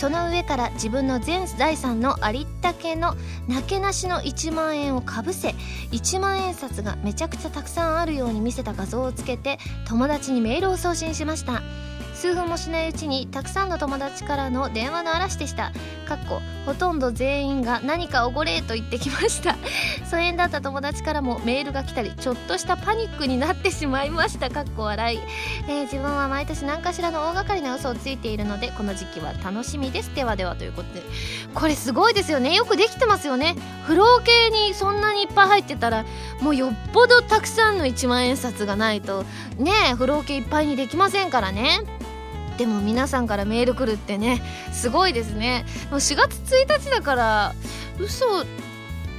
[0.00, 3.16] その上から自分の全財産のありったけの
[3.48, 5.50] なけなしの1万円をかぶせ
[5.92, 11.60] 1万円札がめちゃくちゃたくさんあるように見せた画像をつけて友達にメールを送信しました。
[12.20, 15.72] 数分もしないうちにたくさんの友達からの電話の嵐でした。
[16.06, 19.56] かっこほとんど全員が何かおごれと言ってきました。
[20.04, 24.50] 疎遠だった友達からもメールが来たりちょっとしたパニックになってしまいました。
[24.50, 25.20] かっこ笑い、
[25.66, 30.14] えー、自分は毎年何かしらの大掛かりな嘘をついているのでこの時期は楽しみです。
[30.14, 31.02] ではではということで。
[31.54, 32.54] これすごいですよね。
[32.54, 33.56] よくできてますよね。
[33.84, 36.04] 風呂系にそんなにいっぱい入ってたら
[36.42, 39.24] もうよっぽどたくさんの1万円札がないと
[39.56, 41.80] ねえ風呂系いっぱいにできませんからね。
[42.60, 45.64] でも皆さんからメール来るってねすごいですね。
[45.90, 47.54] もう4月1日だから
[47.98, 48.44] 嘘っ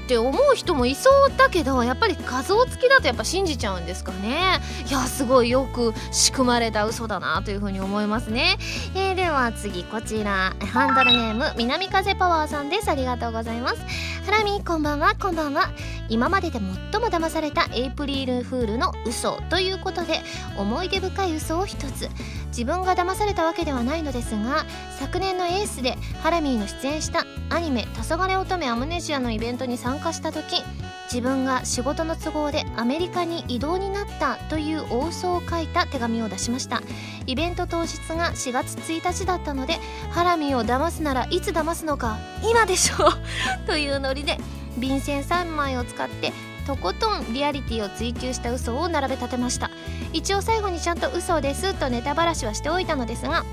[0.08, 4.60] て思う人もいそうだけどやっぱり画像付きだとやっぱ信じちゃうんですかね。
[4.88, 8.58] いやすごいよく仕組まれた嘘だなというふうに思いますね、
[8.94, 10.56] えー、では次こちら。
[10.72, 12.92] ハンドルネーム南風パワーさんです。
[12.92, 13.78] ありがとうございます。
[14.24, 15.16] ハラミこんばんは。
[15.20, 15.72] こんばんは。
[16.10, 20.20] 今までで最も騙されたエイプリルフールの嘘ということで
[20.58, 22.08] 思い出深い嘘を一つ。
[22.52, 24.66] 自分が騙されたわけではないのですが
[25.00, 30.64] 昨年のエースでハラミーの出演したアニメ「黄昏乙女アムネジア」のイベントに参加した時
[31.12, 36.82] 自分が仕事の都合でアメリカに移動になったという大嘘を書いた手紙を出しました。
[37.28, 39.78] イベント当日が4月1日だったので
[40.12, 42.18] ハラミーを騙すならいつ騙すのか
[42.50, 43.12] 今でしょう。
[43.68, 44.38] というノリで
[44.78, 46.32] 便箋3枚を使って
[46.68, 49.70] とことんリアリティを追求した嘘を並べ立てました。
[50.14, 53.44] 一応最後にちゃんと嘘ですとネタばらしはしておいたのですが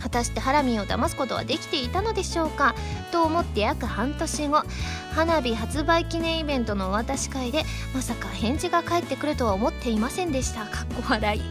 [0.00, 2.74] 果たしてハラミを騙すことはできていたのでしょうか？
[3.12, 4.62] と思って約半年後
[5.14, 10.66] 花火発売記念イベントのお渡し会でまさか返事が返ってくるとは思っていませんでした。
[10.66, 11.42] かっこ笑い。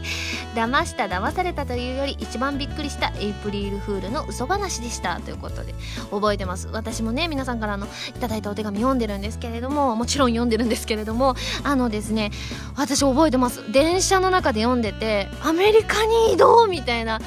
[0.54, 5.20] 騙した騙されたというより一番びっくりしたエイプリルフールの嘘話でした。
[5.20, 5.74] ということで
[6.10, 6.68] 覚えてます。
[6.68, 11.34] 私もね皆さんからのいただいたお手紙読んでるんですけれどももちろん読んでるんですけれども
[11.64, 12.30] あのですね
[12.76, 13.70] 私覚えてます。
[13.70, 17.20] 電車の中で読んでてアメリカに移動みたいな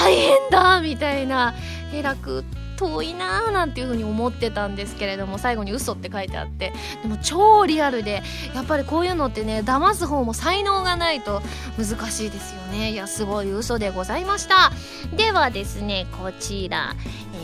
[0.00, 1.54] 大変だみたいな
[1.92, 2.44] えらく
[2.76, 6.72] 遠いなーなんていう風に思ってたんですけれども最後に嘘って書いてあって。
[7.02, 8.22] でも超リアルで
[8.54, 11.42] やっぱりこういうのってね騙す方も才能がないと
[11.78, 12.90] 難しいですよね。
[12.90, 14.72] いやすごい嘘でございました。
[15.16, 16.94] ではですねこちら、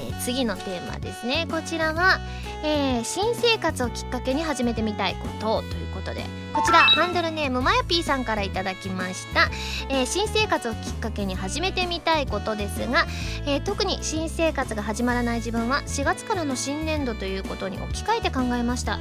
[0.09, 1.47] えー、次のテーマですね。
[1.49, 2.19] こちらは、
[2.65, 6.25] えー、新生活をきっかけに始めてみたいことということで
[6.59, 9.49] こちらハンドルネームまやぴーさんからいただきました、
[9.91, 13.07] えー、新生活をきっかけに始めてみたいことですが、
[13.47, 18.99] えー、特に新生活が始まらない自分は4月からの新年度ということに置き換えて考えました。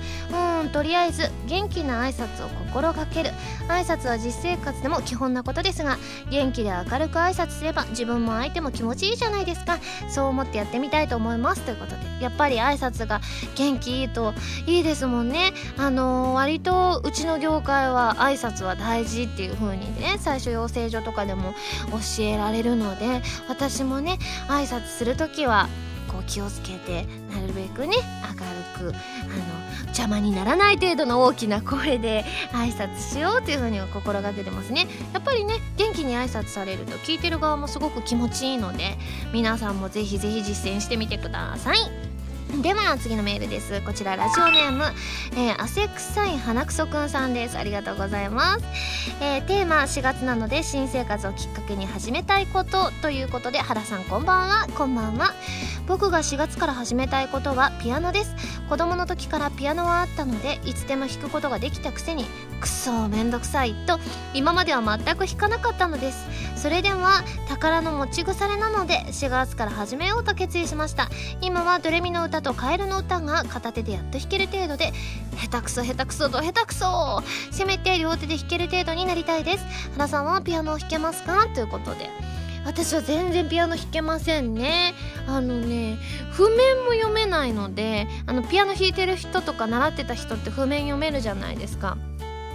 [0.62, 3.32] うんとりあえず元気な挨拶を心がける。
[3.68, 5.97] 挨拶は実生活でも基本なことですが
[6.30, 9.80] 元気で明るく挨拶すれば自分も相手も気持ちいいじゃないですか。
[10.10, 11.62] そう思ってやってみたいと思います。
[11.62, 13.20] ということでやっぱり挨拶が
[13.55, 14.36] 元気いいと
[14.68, 15.53] いいですもんね。
[15.76, 21.53] あのー、割とうちの業界は挨拶は大事っていう風にね最初養成所とかでも
[22.17, 25.67] 教えられるので私もね挨拶する時は
[26.07, 27.95] こう気をつけてなるべくね
[28.77, 34.87] 明るくあの邪魔にならない程度の大きな声で挨拶しようというふうに心がけてますね。
[35.13, 38.97] やっぱりね元気に挨拶されると聞いてる側もすごく気持ちいいので
[39.33, 42.16] 皆さんもぜひぜひ実践してみてください。
[42.47, 43.81] では次のメールです。
[43.81, 44.85] こちらラジオネーム、
[45.33, 47.57] えー、汗臭い花くそくんさんです。
[47.57, 48.65] ありがとうございます、
[49.21, 54.67] えー、テーマ4月なので新生活をきっかけに始めたいことということで原さんこんばんは。
[54.75, 55.33] こんばんは。
[55.87, 58.33] 僕が4月から始めたいことはピアノです。
[58.69, 62.25] 子供の時からピアノはあったのでいつでも弾くことができたくせに
[62.58, 63.99] くそめんどくさいと
[64.34, 66.26] 今までは全く弾かなかったのです。
[66.55, 71.10] それでは宝の持ち腐れなので4月から始めようと決意しました。
[71.41, 74.91] 今はドレミの歌とカエルの歌が片手でやっと弾ける程度で
[75.39, 79.66] 下手くそ下手くそと下手くそせめて両手で弾ける程度になりたいです。
[79.93, 81.47] 原さんはピアノを弾けますか？
[81.53, 82.10] ということで。
[82.66, 84.93] 私は全然ピアノ弾けませんね。
[85.26, 85.97] あのね
[86.32, 91.97] 譜面も読めないのであのピアノ弾いてる人とか習ってた人って譜面読めるじゃないですか。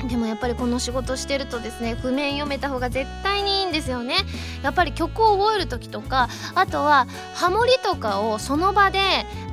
[0.09, 4.17] でもやっぱりこの仕事してるとですね譜面読めた方が絶対にいいんですよね。
[4.63, 8.99] やっぱり曲を覚える時とかあとはハモリとかをその場で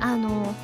[0.00, 0.54] あの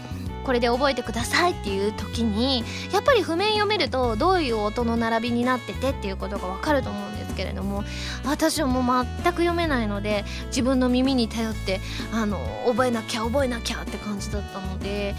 [0.45, 2.63] これで覚えてくださいっていう時に
[2.93, 7.83] やっぱり譜面読めるとどういう音の並びになっててっていうことが分かると思うんですけれども
[8.25, 11.81] 私はもう全く読めないので自分の耳に頼って
[12.13, 15.17] あの覚えなきゃ覚えなきゃって感じだったので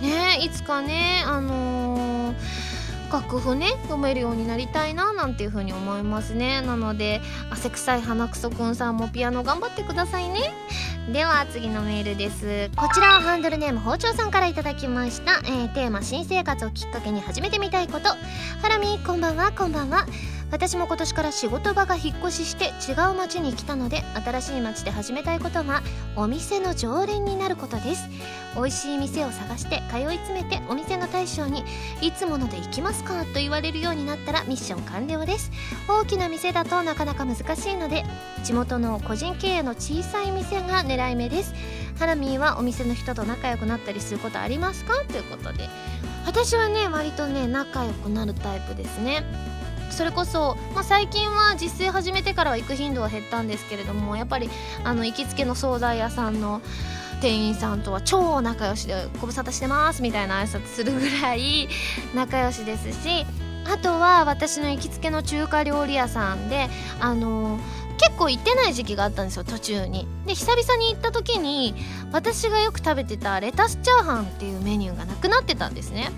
[0.00, 2.69] ねいつかねあのー
[3.12, 6.60] 楽譜ね読めるようになりたいななんていう風に思いますね。
[6.62, 10.52] なので汗臭い鼻くそくんさんもピアノ頑張ってくださいね。
[11.12, 12.70] では次のメールです。
[12.76, 18.10] こちらはハンドルネーム包丁さんから頂きました、えー、テーマ新生活をきっかけに始めてみたいこと。
[18.62, 20.06] ハラミこんばんはこんばんは。
[20.50, 25.82] 私も今年から仕事場が引っ越しして違う町に来たので新しい町で始めたいことが
[26.16, 28.08] お店の常連になることです。
[28.56, 31.64] 美味しい店を探して通い詰めてお店の大将に
[32.02, 35.52] 「いつもので行きますか?」と言われるようになったらミッション完了です。
[35.88, 38.04] 大きな店だとなかなか難しいので
[38.42, 41.54] 地元の個人経営の小さい店が狙い目です。
[41.98, 44.94] ハラミーはお店の人と仲良くなったりすることありますか？
[45.08, 45.68] ということで
[46.26, 49.22] 私はね割とね仲良くなるタイプですね。
[49.92, 54.50] それこそ、まあ、最近は実践始めてからは行く頻度は減ったんですけれどもやっぱり
[54.84, 56.60] あの行きつけの惣菜屋さんの
[57.20, 61.68] 店員さんとは超仲良しでご無沙汰してますみたいな挨拶するぐらい
[62.14, 63.26] 仲良しですし
[63.66, 66.68] あとは私の行きつけの中華料理屋さんで
[66.98, 67.58] あの
[67.98, 70.08] 結構行ってない時期があったんですよ途中に。
[70.26, 71.74] で久々に行った時に
[72.12, 76.10] 私がよく食べてたレタスチャーハンっていうメニューがなくなってたんですね。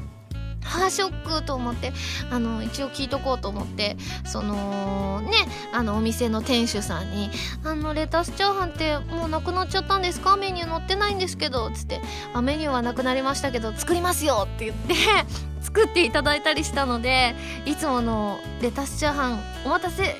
[0.62, 1.92] ハーショックと思って
[2.30, 5.32] あの一応聞いとこうと思ってそのね
[5.72, 7.30] あのお店の店主さんに
[7.64, 10.36] 「あのレタスチャーハンってもうなくなっちゃったんですか？
[10.36, 12.00] メニュー載ってないんですけど」つって
[12.34, 14.94] 「あメニューはなくなりましたけど作りますよ」って言って
[15.60, 17.34] 作っていただいたりしたので
[17.66, 20.16] いつものレタスチャーハンお待たせ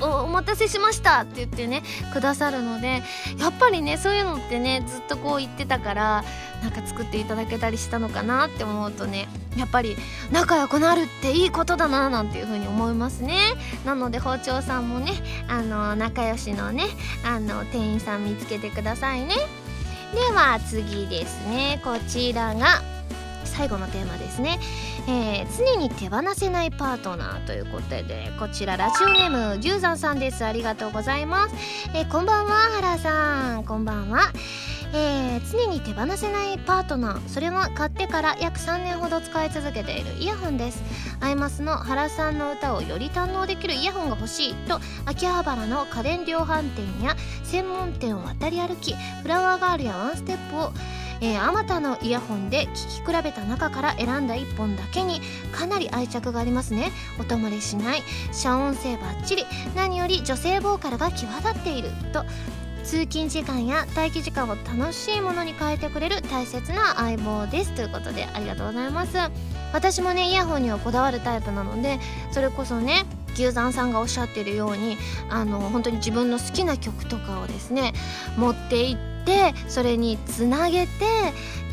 [0.00, 1.82] お待たせしましたって言ってね
[2.12, 3.02] くださるので
[3.38, 6.24] やっぱりねそういうのってねずっとこう言ってたから
[6.62, 9.96] なんか作っていただけたりしたのかなって思うとねやっぱり
[10.30, 13.36] 仲良くなるっていいことだななんていう風に思いますね。
[13.84, 15.12] なので包丁さんもね
[15.48, 16.84] あの仲良しのね
[17.24, 19.34] あの店員さん見つけてくださいね。
[20.14, 21.80] では次ですね。
[21.84, 22.82] こちらが
[23.50, 24.58] 最後のテーマですね、
[25.08, 30.44] えー、常に手放せないパートナーということでこちらラジオネーム牛山さんです。
[30.44, 31.54] ありがとうございます、
[31.94, 33.64] えー、こんばんは原さん。
[33.64, 34.32] こんばんは。
[34.92, 37.28] えー、常に手放せないパートナー。
[37.28, 40.82] それは買ってから約3年ほど使い続けているイヤホンです。
[41.20, 44.54] アイマスの原さんの歌をより堪能できるイヤホンが欲しい。
[44.54, 50.72] と秋葉原の家電量販店や専門店を渡り歩きフラワーガールやワンステップを
[51.20, 55.20] えー、あまたのイヤホンで聴き比べた中から選んだ1本だけに
[55.52, 56.92] かなり愛着がありますね。
[57.18, 58.02] 音漏れしない。
[58.32, 59.44] 遮音性バッチリ。
[59.74, 61.90] 何より女性ボーカルが際立っている。
[62.12, 62.24] と
[62.82, 66.22] 通勤時間や待機時間を楽しいものに変えてくれる。
[66.22, 67.72] 大切な相棒です。
[67.72, 69.18] ということでありがとうございます。
[69.72, 72.00] 私もねイヤホンにはこだわるタイプなので
[72.32, 73.04] それこそね
[73.34, 74.96] 牛山さんがおっしゃってるように
[75.28, 77.92] あの本当に自分の好きな曲とかをですね
[78.36, 79.09] 持っていって
[79.68, 80.90] それにつなげて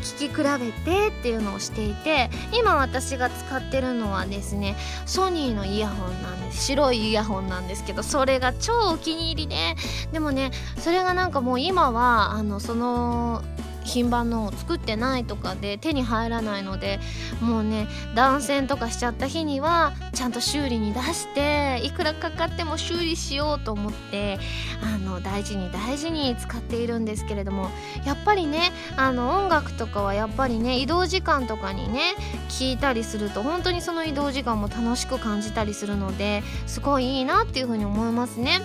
[0.02, 4.76] 聴き比べてっていうのをしていて今私が使ってるのはですね
[5.06, 6.66] ソニーのイヤホンなんです。
[6.66, 9.76] 白いイヤホンなんですけどそれが超お気に入りで。
[10.12, 13.42] でもねそれがなんかもう今はあのその
[13.88, 17.00] 品番の作ってないとかで手に入らないので
[17.40, 24.38] もうね断線とかしちゃった日にはちゃんと修理に出していくらかかっても修理しようと思って
[24.82, 27.70] あの大事に大事に使っているんですけれども
[28.04, 32.14] やっぱりねあの音楽とかはやっぱりね移動時間とかにね
[32.48, 38.60] 聞いたりすると本当にその移動時間も楽しく感じたりするのですごいいいなっていうふうに思いますね。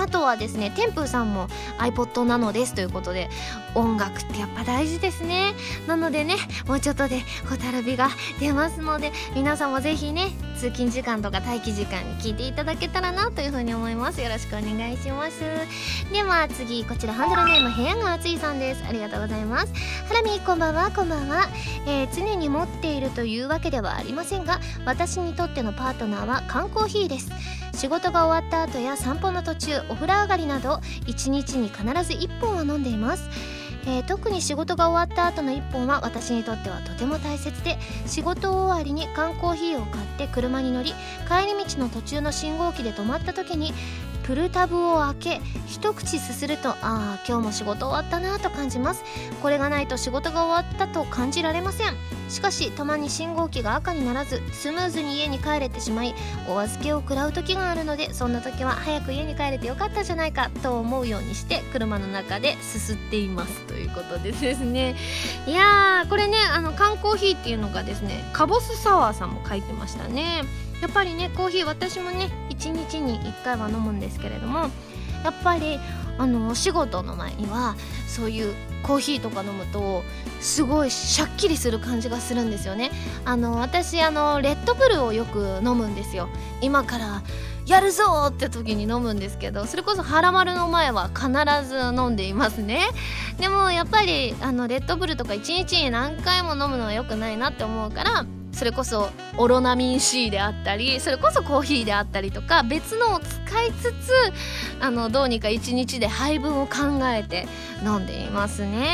[0.00, 1.48] あとはですね天風さんも
[1.78, 3.28] iPod なのですということで
[3.74, 5.54] 音楽ってやっぱ大事ですね。
[5.86, 6.36] なのでね
[6.66, 14.20] もうちょっとでホタルビが出ますので皆さんもぜひね通勤時間とか待機時間に聞いていただけたらなというふうに思います。
[14.20, 15.40] よろしくお願いします。
[16.12, 18.84] では次こちらハンドルネーム部屋が暑いさんです。
[18.88, 19.72] ありがとうございます。
[20.08, 20.90] ハラミこんばんは。
[20.90, 21.48] こんばんは、
[21.86, 27.30] えー、常に持っているというわけではありませんが私にとってのパートナーは缶コーヒーです。
[27.80, 33.26] 仕事が終わった後や散歩の途中お風呂上がりなど1日に必ず1本は飲んでいます。
[33.86, 40.92] えー、特に仕事が終わった後の1本は私にとってはとても大切で仕事終わりに缶コーヒーを買って車に乗り
[41.26, 43.72] 帰り道の途中の信号機で止まった時に
[44.24, 49.04] プルタブを開け一口すするとああ今日も仕事終わったなと感じます
[49.42, 52.20] これがないと仕事が終わったと感じられません。
[52.30, 56.14] しかしたまに信号機が赤にならずスムーズに家に帰れてしまい
[56.48, 63.60] お預けを食らう時があるのでそんな時は早く家に帰れてよかったじゃないかと思うようにして車の中ですすっています。
[63.66, 64.94] ということでですね。
[65.46, 70.44] いやーこれねあの缶コーヒーっていうのがですねカボスサワーさんも書いてましたね。
[70.80, 74.70] やっぱりねコーヒー私もね1日に1回は飲むんですけれども
[75.24, 75.78] やっぱり
[76.18, 77.76] あのお仕事の前には
[78.06, 80.02] そういうコーヒーとか飲むと
[80.40, 82.90] すごいシャッキリする感じがするんですよね。
[83.24, 86.28] あの私あのレッドブルをよく飲むんですよ。
[86.60, 87.22] 今から
[87.66, 91.28] やるぞって時に飲むんですけどそれこそハラマルの前は必
[91.68, 92.88] ず飲んでいますね。
[93.38, 104.12] でもやっぱりあのレッドブルとか1日に何回も飲むのは良くないなって思うからそれこそオロナミン C であったりそれこそコーヒーであったりとか別のを使いつつ
[104.80, 107.46] あのどうにか1日で配分を考えて
[107.84, 108.88] 飲んでいますね。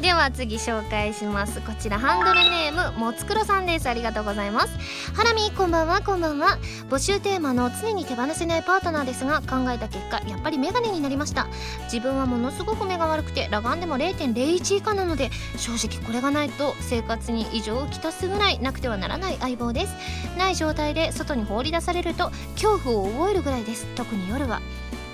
[0.00, 1.60] では次紹介します。
[1.60, 3.88] こちらハンドルネームもつくろさんです。
[3.88, 4.78] ありがとうございます。
[5.12, 6.00] ハラミこんばんは。
[6.02, 6.58] こんばんは。
[6.88, 11.48] 募集テーマの常に手放せないパートナーですが考えた結果やっぱりメガネになりました。
[11.84, 19.94] 自分はものすごく目が悪くて裸眼でも0.01以下なので正直これがないと生活に異常をきたすぐらいなくてはならない相棒です。
[20.36, 23.86] ない状態で外に放り出されると恐怖を覚えるぐらいです。
[23.94, 24.60] 特に夜は。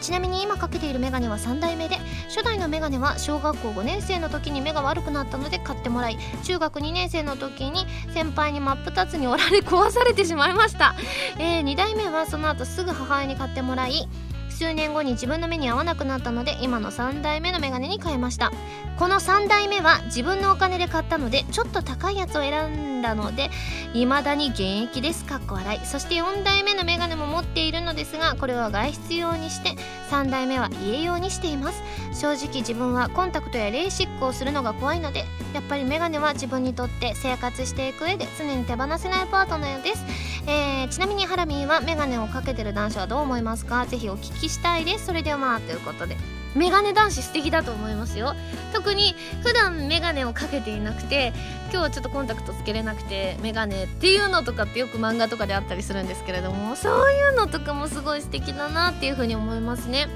[0.01, 1.97] ちなみに今かけているメガネは3代目で
[2.29, 10.95] 初代のメガネは小学校5年生の時に目が悪くなったので買ってもらい中学2年生の時に先輩に真っ二つに折られ壊されてしまいました、
[11.39, 14.07] えー、2代目はその後すぐ母親に買ってもらい
[14.55, 18.53] 数年後に自分の目に合わなくなったので今の3代目のメガネに変えました。
[18.99, 23.51] この3代目は自分のお金で買ったのでちょっと高いやつを選んだので
[23.93, 25.25] 未だに現役です。
[25.25, 25.87] かっこ笑い。
[25.87, 29.75] そして4代目のメガネも持っているのですがこれは外出用にして
[30.11, 31.83] 3代目は家用にしています。
[32.15, 40.05] 正直自分はコンタクトやレーシックをするのが怖いのでやっぱりメガネは自分にとって生活していく上で常に手放せないパートナーです、
[40.47, 43.85] えー、ちなみにハラミーはメガネをかけてる男子はどう思いますか？
[43.87, 45.07] ぜひお聞きしたいです。
[45.07, 46.17] それではまあということで。
[46.55, 48.35] メガネ男子素敵だと思いますよ。
[48.73, 51.33] 特に普段メガネをかけていなくて
[51.65, 60.07] 今日はちょっとコンタクトつけれなくてメガネっていうのとかってよく漫画とかであったりするんですけれどもそういうのとかもすごい素敵だなっていうふうに思いますね。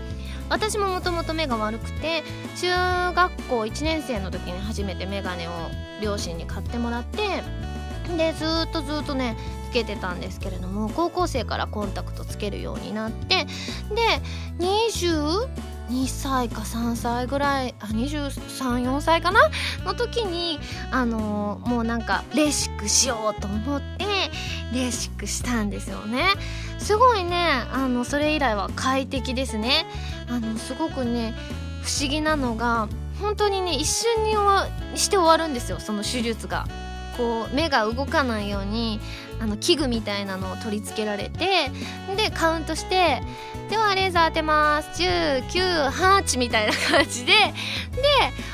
[0.48, 2.22] 私ももともと目が悪くて
[2.56, 2.68] 中
[3.14, 5.50] 学校1年生の時に初めてメガネを
[6.00, 7.42] 両親に買ってもらって
[8.16, 9.36] でずっとずっとね
[9.68, 13.46] つけてたんですけれども高校生からコンタクトつけるようになって
[13.94, 14.20] で
[14.58, 15.48] 20
[15.88, 19.40] 2歳か3歳ぐらいあ234歳かな？
[19.86, 20.58] の時に
[20.90, 24.04] あのもうなんかレーシックしようと思って
[24.74, 26.26] レーシックしたんですよね。
[26.78, 29.86] すごいねあのそれ以来は快適ですね。
[30.28, 31.34] あのすごくね
[31.82, 32.88] 不思議なのが
[33.22, 34.34] 本当にね一瞬に
[34.94, 36.66] して終わるんですよその手術が。
[37.18, 39.00] こう目が動かないように
[39.40, 41.70] あの器具みたいなのを取り付けられて
[42.16, 43.20] でカウントして
[43.68, 45.02] ではレーザー当てます。
[45.02, 47.52] 198みたいな感じでで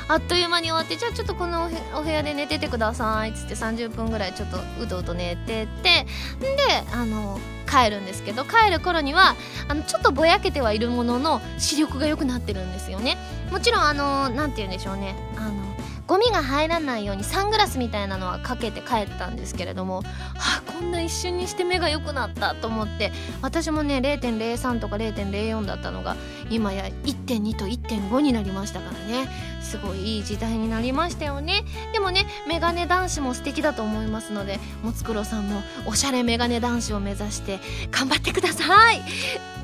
[0.07, 6.05] あっという間に終わってじゃあちょっとこのお部屋で寝ててくださいっつって30分ぐらいちょっとうとうと寝てて
[6.39, 6.57] で
[6.93, 7.39] あの
[7.69, 9.35] 帰るんですけど帰る頃には
[9.67, 13.17] あのちょっとぼやけてはいるものの視力が良くなってるんですよね。
[13.51, 15.15] もちろんあの何て言うんでしょうね。
[15.37, 15.64] あの
[16.07, 26.15] ゴミが入らないようにサングラスみたいなのはかけて帰ったんですけれども、はあ、こんな一瞬にして目が良くなったと思って私もね0.03とか0.04だったのが
[26.49, 29.55] 今や1.2と1.5になりましたからね。
[29.61, 31.63] すごいいい時代になりましたよね。
[31.91, 39.01] でもねメガネ男子も素敵だと思いますのでもつくろさんもおしゃれメガネ男子を目指して頑張ってください。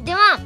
[0.03, 0.39] では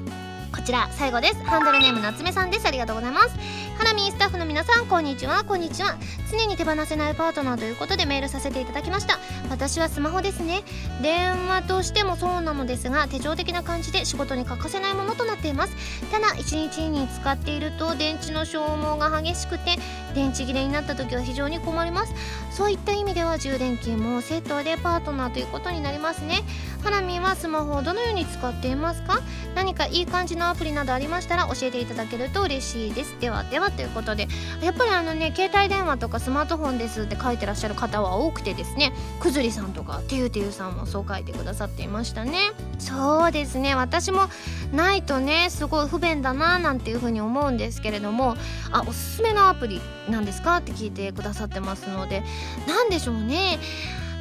[0.56, 1.44] こちら最後です。
[1.44, 2.66] ハンドルネーム夏目さんです。
[2.66, 3.36] ありがとうございます。
[3.78, 5.44] ハラミースタッフの皆さんこんにちは。
[5.44, 5.98] こんにちは。
[6.32, 9.20] 常に手放せないパートナーということでメールさせていただきました。
[9.50, 10.64] 私はスマホですね。
[11.02, 15.76] 電話としてもそうなのですが手帳的な感じで仕事に欠かせないものとなっています。
[16.10, 19.76] ただ1日に使っていると電池の消耗が激しくて
[20.16, 22.14] 電池切れになった時は非常に困ります。
[22.50, 26.44] そういった意味では充電器もセットでパートナーということになりますね。
[26.86, 29.20] ハラミはスマホをどのように使っていますか？
[29.56, 33.20] 何かいい感じのアプリなどありましたら教えていただけると嬉しいです。
[33.20, 34.28] ではではということで
[34.62, 42.52] やっぱりあのね携帯電話とかスマートフォンですって書いてらっしゃる方は多くてですねくずりさんとかてゆてゆさんもそう書いてくださっていましたね。
[42.78, 43.74] そうですね。
[43.74, 44.30] 私も
[44.72, 48.36] ないとねすごい不便だななんていうふうに思うんですけれども
[48.72, 50.58] あおすすめのアプリなんですか？
[50.58, 52.22] って聞いてくださってますので
[52.68, 53.58] 何でしょうね。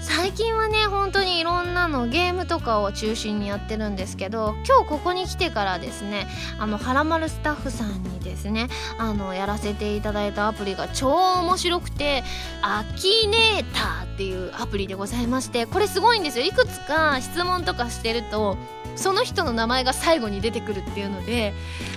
[0.04, 6.26] 最近はね本当にいろんなのゲームとかを中心にやってるんですけど今日ここに来てからですね
[6.58, 11.08] あのはらまるスタッフさんにですねあのやらせていただいたアプリが超
[11.40, 12.22] 面白くて
[12.60, 16.44] アキネーターっていうアプリでございましてこれすごいんですよ。
[16.44, 18.58] いくつか質問とかしてると
[18.96, 21.52] その人の名前が最後に出てくるっていうので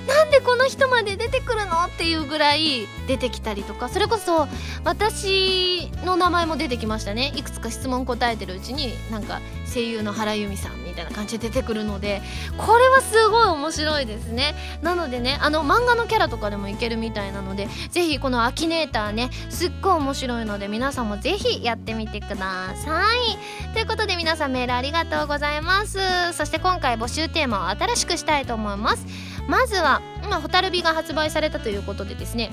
[0.07, 4.47] なんでこの人まで出てくるのっていうぐらい出てきたりとかそれこそ
[4.83, 7.33] 私の名前も出てきましたね。
[7.35, 12.21] いくつか質問答えてるうちになんか声優の原由美さんみたいな感じで出てくるので
[12.57, 14.55] これはすごい面白いですね。
[14.81, 23.73] なのでねあの漫画のキャラとかでもいけるみたいなのでぜひこのアキネーターねすっごい面白いので皆さんもぜひやってみてください。
[23.73, 25.99] ということで皆さんメールありがとうございます。
[26.33, 29.05] そして今回募集テーマを新しくしたいと思います。
[29.47, 32.51] まずは今ホタルビが発売されたということでですね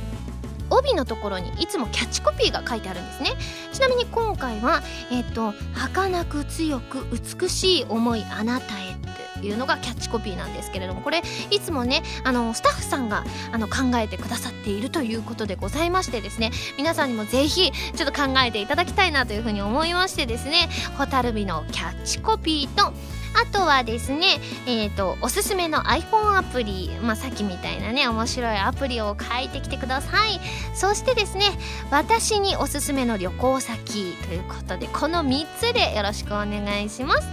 [0.70, 3.32] 帯のところにいつもキャッチコピーが書いてあるんですね。
[3.72, 8.96] ちなみに今回はえっ、ー、と儚く強く美しい思いあなたへっ
[9.40, 22.92] ていうのがキャッチコピーなんですけれどもこれいつもねあのスタッフさんがあの考えてくださっているということでございましてですね皆さんにもぜひちょっと考えていただきたいなというふうに思いましてですね蛍火のキャッチコピーと
[23.34, 30.40] あとはですね、えっ、ー、と、おすすめの iPhone アプリ、まあ、さっきみたいなね、面白いアプリを書いてきてください。
[30.74, 31.46] そしてですね、
[31.90, 37.28] 私におすすめの旅行先ということで、この3つでよろしくお願いします。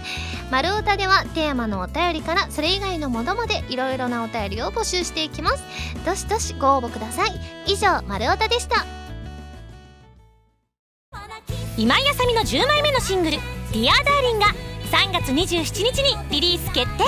[0.50, 5.62] 丸太ではテーマのお便りからそれ以外のものまでいろいろなお便りを募集していきます。
[6.04, 7.32] どしどしご応募ください。
[7.66, 8.84] 以上、丸太でした。
[11.78, 14.46] 今井麻美の10枚目のシングル「Dear Darling が
[14.92, 17.04] 3月27日にリリース決定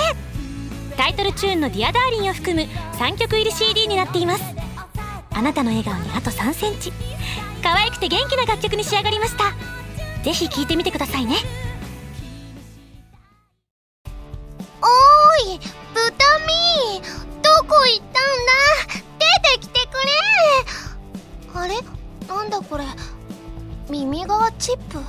[0.97, 2.67] タイトルチューンの「Dear Darling を含む
[2.97, 4.43] 3曲入り CD になっています。
[5.31, 6.91] あなたの笑顔にあと3センチ。
[7.61, 9.53] 可愛くて元気な楽曲に仕上がりました。
[10.23, 11.35] ぜひ聴いてみてくださいね。
[14.81, 15.59] おーい
[15.93, 19.03] ブタミーどこ行ったんだ？
[19.19, 19.93] 出てきてく
[21.53, 21.61] れ。
[21.61, 21.75] あれ？
[22.27, 22.85] なんだこれ？
[23.91, 24.97] 耳側チップ？
[24.97, 25.05] ま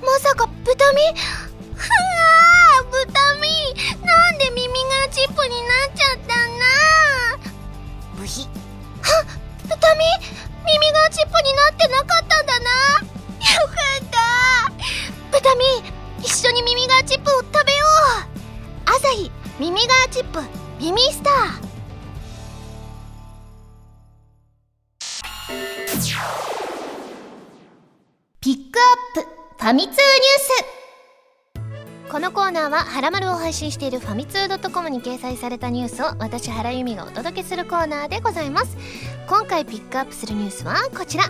[0.00, 1.00] まさか豚ミ
[1.74, 1.94] ふわ
[2.90, 3.48] 豚ミ
[4.04, 4.72] なんで耳が
[5.10, 6.64] チップになっちゃったんだ？
[8.16, 8.42] ブヒ。
[8.42, 8.48] は
[9.68, 10.04] 豚ミ
[10.66, 12.70] 耳がチップになってなかったんだな？
[13.00, 14.18] よかった。
[15.30, 15.64] 豚ミ
[16.22, 17.84] 一緒に耳がチップを食べよ
[18.86, 18.90] う。
[18.90, 20.40] 朝日耳がチップ
[20.80, 21.68] 耳スター。
[28.40, 30.00] ピックアップファミ通ニュー
[32.06, 32.12] ス。
[32.12, 38.76] このコーナーは「はらまる」を配信しているファミツー .com に掲載されたニュースを私原由美がお届けするコーナーでございます。
[39.26, 41.24] 今回ピックアップするニュースはこちら。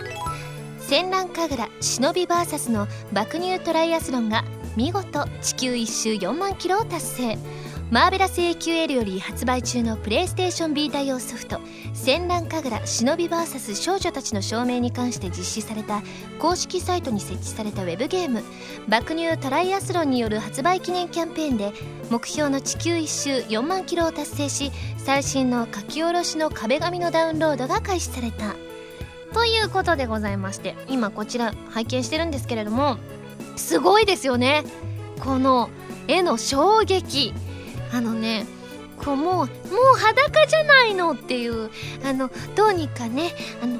[0.79, 4.43] 戦乱神楽忍び VS の爆乳トライアスロンが
[4.75, 7.37] 見事地球一周4万キロを達成。
[7.91, 11.59] マーベラス AQL より発売中のプレイステーション B 対応ソフト
[11.95, 16.03] 「戦乱神楽忍び VS 少女たちの証明」に関して実施された
[16.37, 18.43] 公式サイトに設置されたウェブゲーム
[18.87, 21.73] 「爆乳トライアスロン」による発売記念キャンペーンで
[22.11, 28.55] 目標の地球一周4万キロを達成し最新の書き下ろしの壁紙のダウンロードが開始された。
[29.33, 32.97] ということでございまして今こちら拝見してるんですけれども
[33.55, 34.63] すごいですよね。
[35.19, 35.71] この
[36.07, 37.33] 絵の衝撃。
[37.91, 38.45] あのね
[38.97, 39.47] こうもうもう
[39.97, 41.69] 裸じゃないのっていう
[42.03, 43.31] あのどうにかね
[43.61, 43.79] あの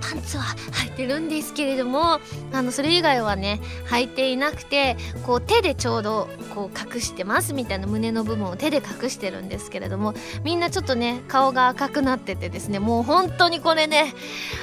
[0.00, 0.44] パンツは
[0.84, 2.20] 履いてるんですけれども
[2.52, 14.14] あのそれ以外はね履いていなくてこう手でちょうどこう隠してますみたいな胸の部分を手で隠してるんですけれどもみんなちょっとね顔が赤くなっててですねもう本当にこれね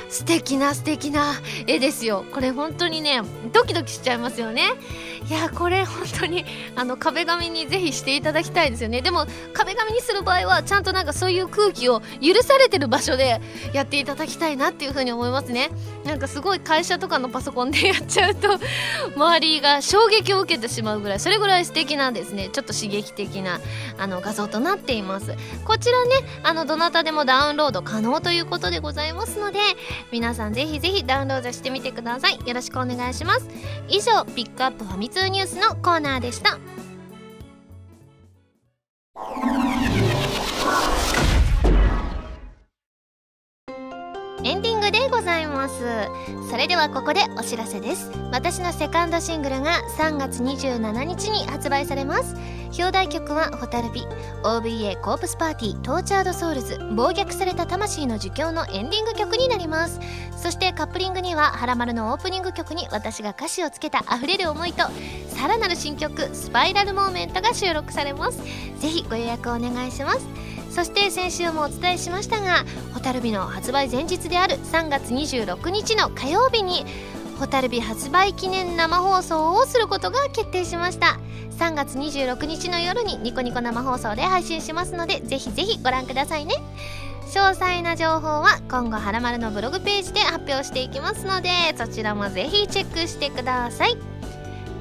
[0.10, 1.36] 素敵な素敵な
[1.68, 2.26] 絵ですよ。
[2.32, 3.22] これ本当にね
[3.54, 4.72] ドキドキしちゃいますよね。
[5.30, 9.02] いやこれ本当にあの壁紙にぜひしていただきたいですよね。
[9.02, 13.42] でも壁紙にする場合はちゃんとなんかそういう空気を許されてる場所で
[13.74, 15.27] やっていただきたいなっていうふうに思います。
[15.28, 15.70] いますね。
[16.06, 18.60] なんかすごい会社とかのパソコンでやっちゃうと
[19.16, 22.50] 周りが衝撃を受けてしまうぐらいそれぐらい素敵なですね。
[22.50, 23.60] ちょっと刺激的な
[23.98, 25.34] あの画像となっています。
[25.66, 29.60] こちらねあのどなたでもダウンロード可能ということでございますので
[30.12, 32.40] 皆さんぜひぜひダウンロードしてみてください。
[32.46, 33.48] よろしくお願いします。
[33.90, 36.58] 以上ピックアップファミ通ニュースのコーナーでした。
[44.48, 45.84] エンディングでございます。
[46.50, 48.10] それではここでお知らせです。
[48.32, 52.34] 私のセカンドシングルが3月27日に発売されます。
[52.68, 54.08] 表題曲は「ホタルビ」
[54.44, 60.00] OVA コープスパーティー Tortured Souls 暴虐された魂の呪叫のエンディング曲になります。
[60.38, 64.84] そしてカップリングには「はらまる」のオープニング曲に私が歌詞をつけた溢れる思いと
[65.28, 68.38] さらなる新曲「Spiral Moment」が収録されます。
[68.38, 70.26] ぜひご予約お願いします。
[70.78, 72.64] そして先週もお伝えしましたが
[72.94, 76.86] 蛍火の発売前日である3月26日の火曜日に
[77.40, 81.18] 蛍火発売記念生放送をすることが決定しました。
[81.58, 86.54] 3月26日の夜にニコニコ生放送で配信しますのでぜひぜひご覧くださいね。
[87.26, 93.98] 詳細な情報は今後はらまるのブログページで発表していきますのでそちらもぜひチェックしてください。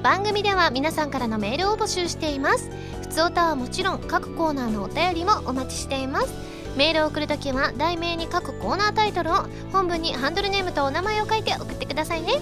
[0.07, 2.71] 番組では皆さんからのメールを募集しています。
[3.01, 6.33] ふつおたはもちろん各コーナーのお便りもお待ちしています。
[6.77, 9.35] メールを送るときは題名に各コーナータイトルを
[9.73, 12.35] 本文にハンドルネームとお名前を書いて送ってくださいね。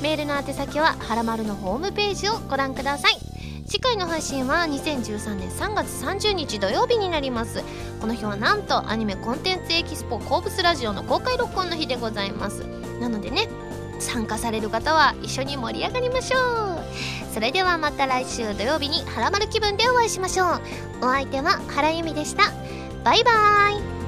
[0.00, 3.18] メールの宛先ははらまるのホームページをご覧ください。
[3.66, 7.62] 次回の配信は2013年3月30日土曜日になります。
[8.00, 12.60] この日はなんとアニメコンテンツエキスポコーブスラジオの公開録音の日でございます。
[12.98, 13.46] なのでね
[13.98, 16.69] 参加される方は一緒に盛り上がりましょう。
[17.32, 20.60] それではまた来週土曜日にハラマル気分でお会いしましょう。
[21.02, 22.52] お相手は原由美でした。
[23.04, 23.99] バイバーイ。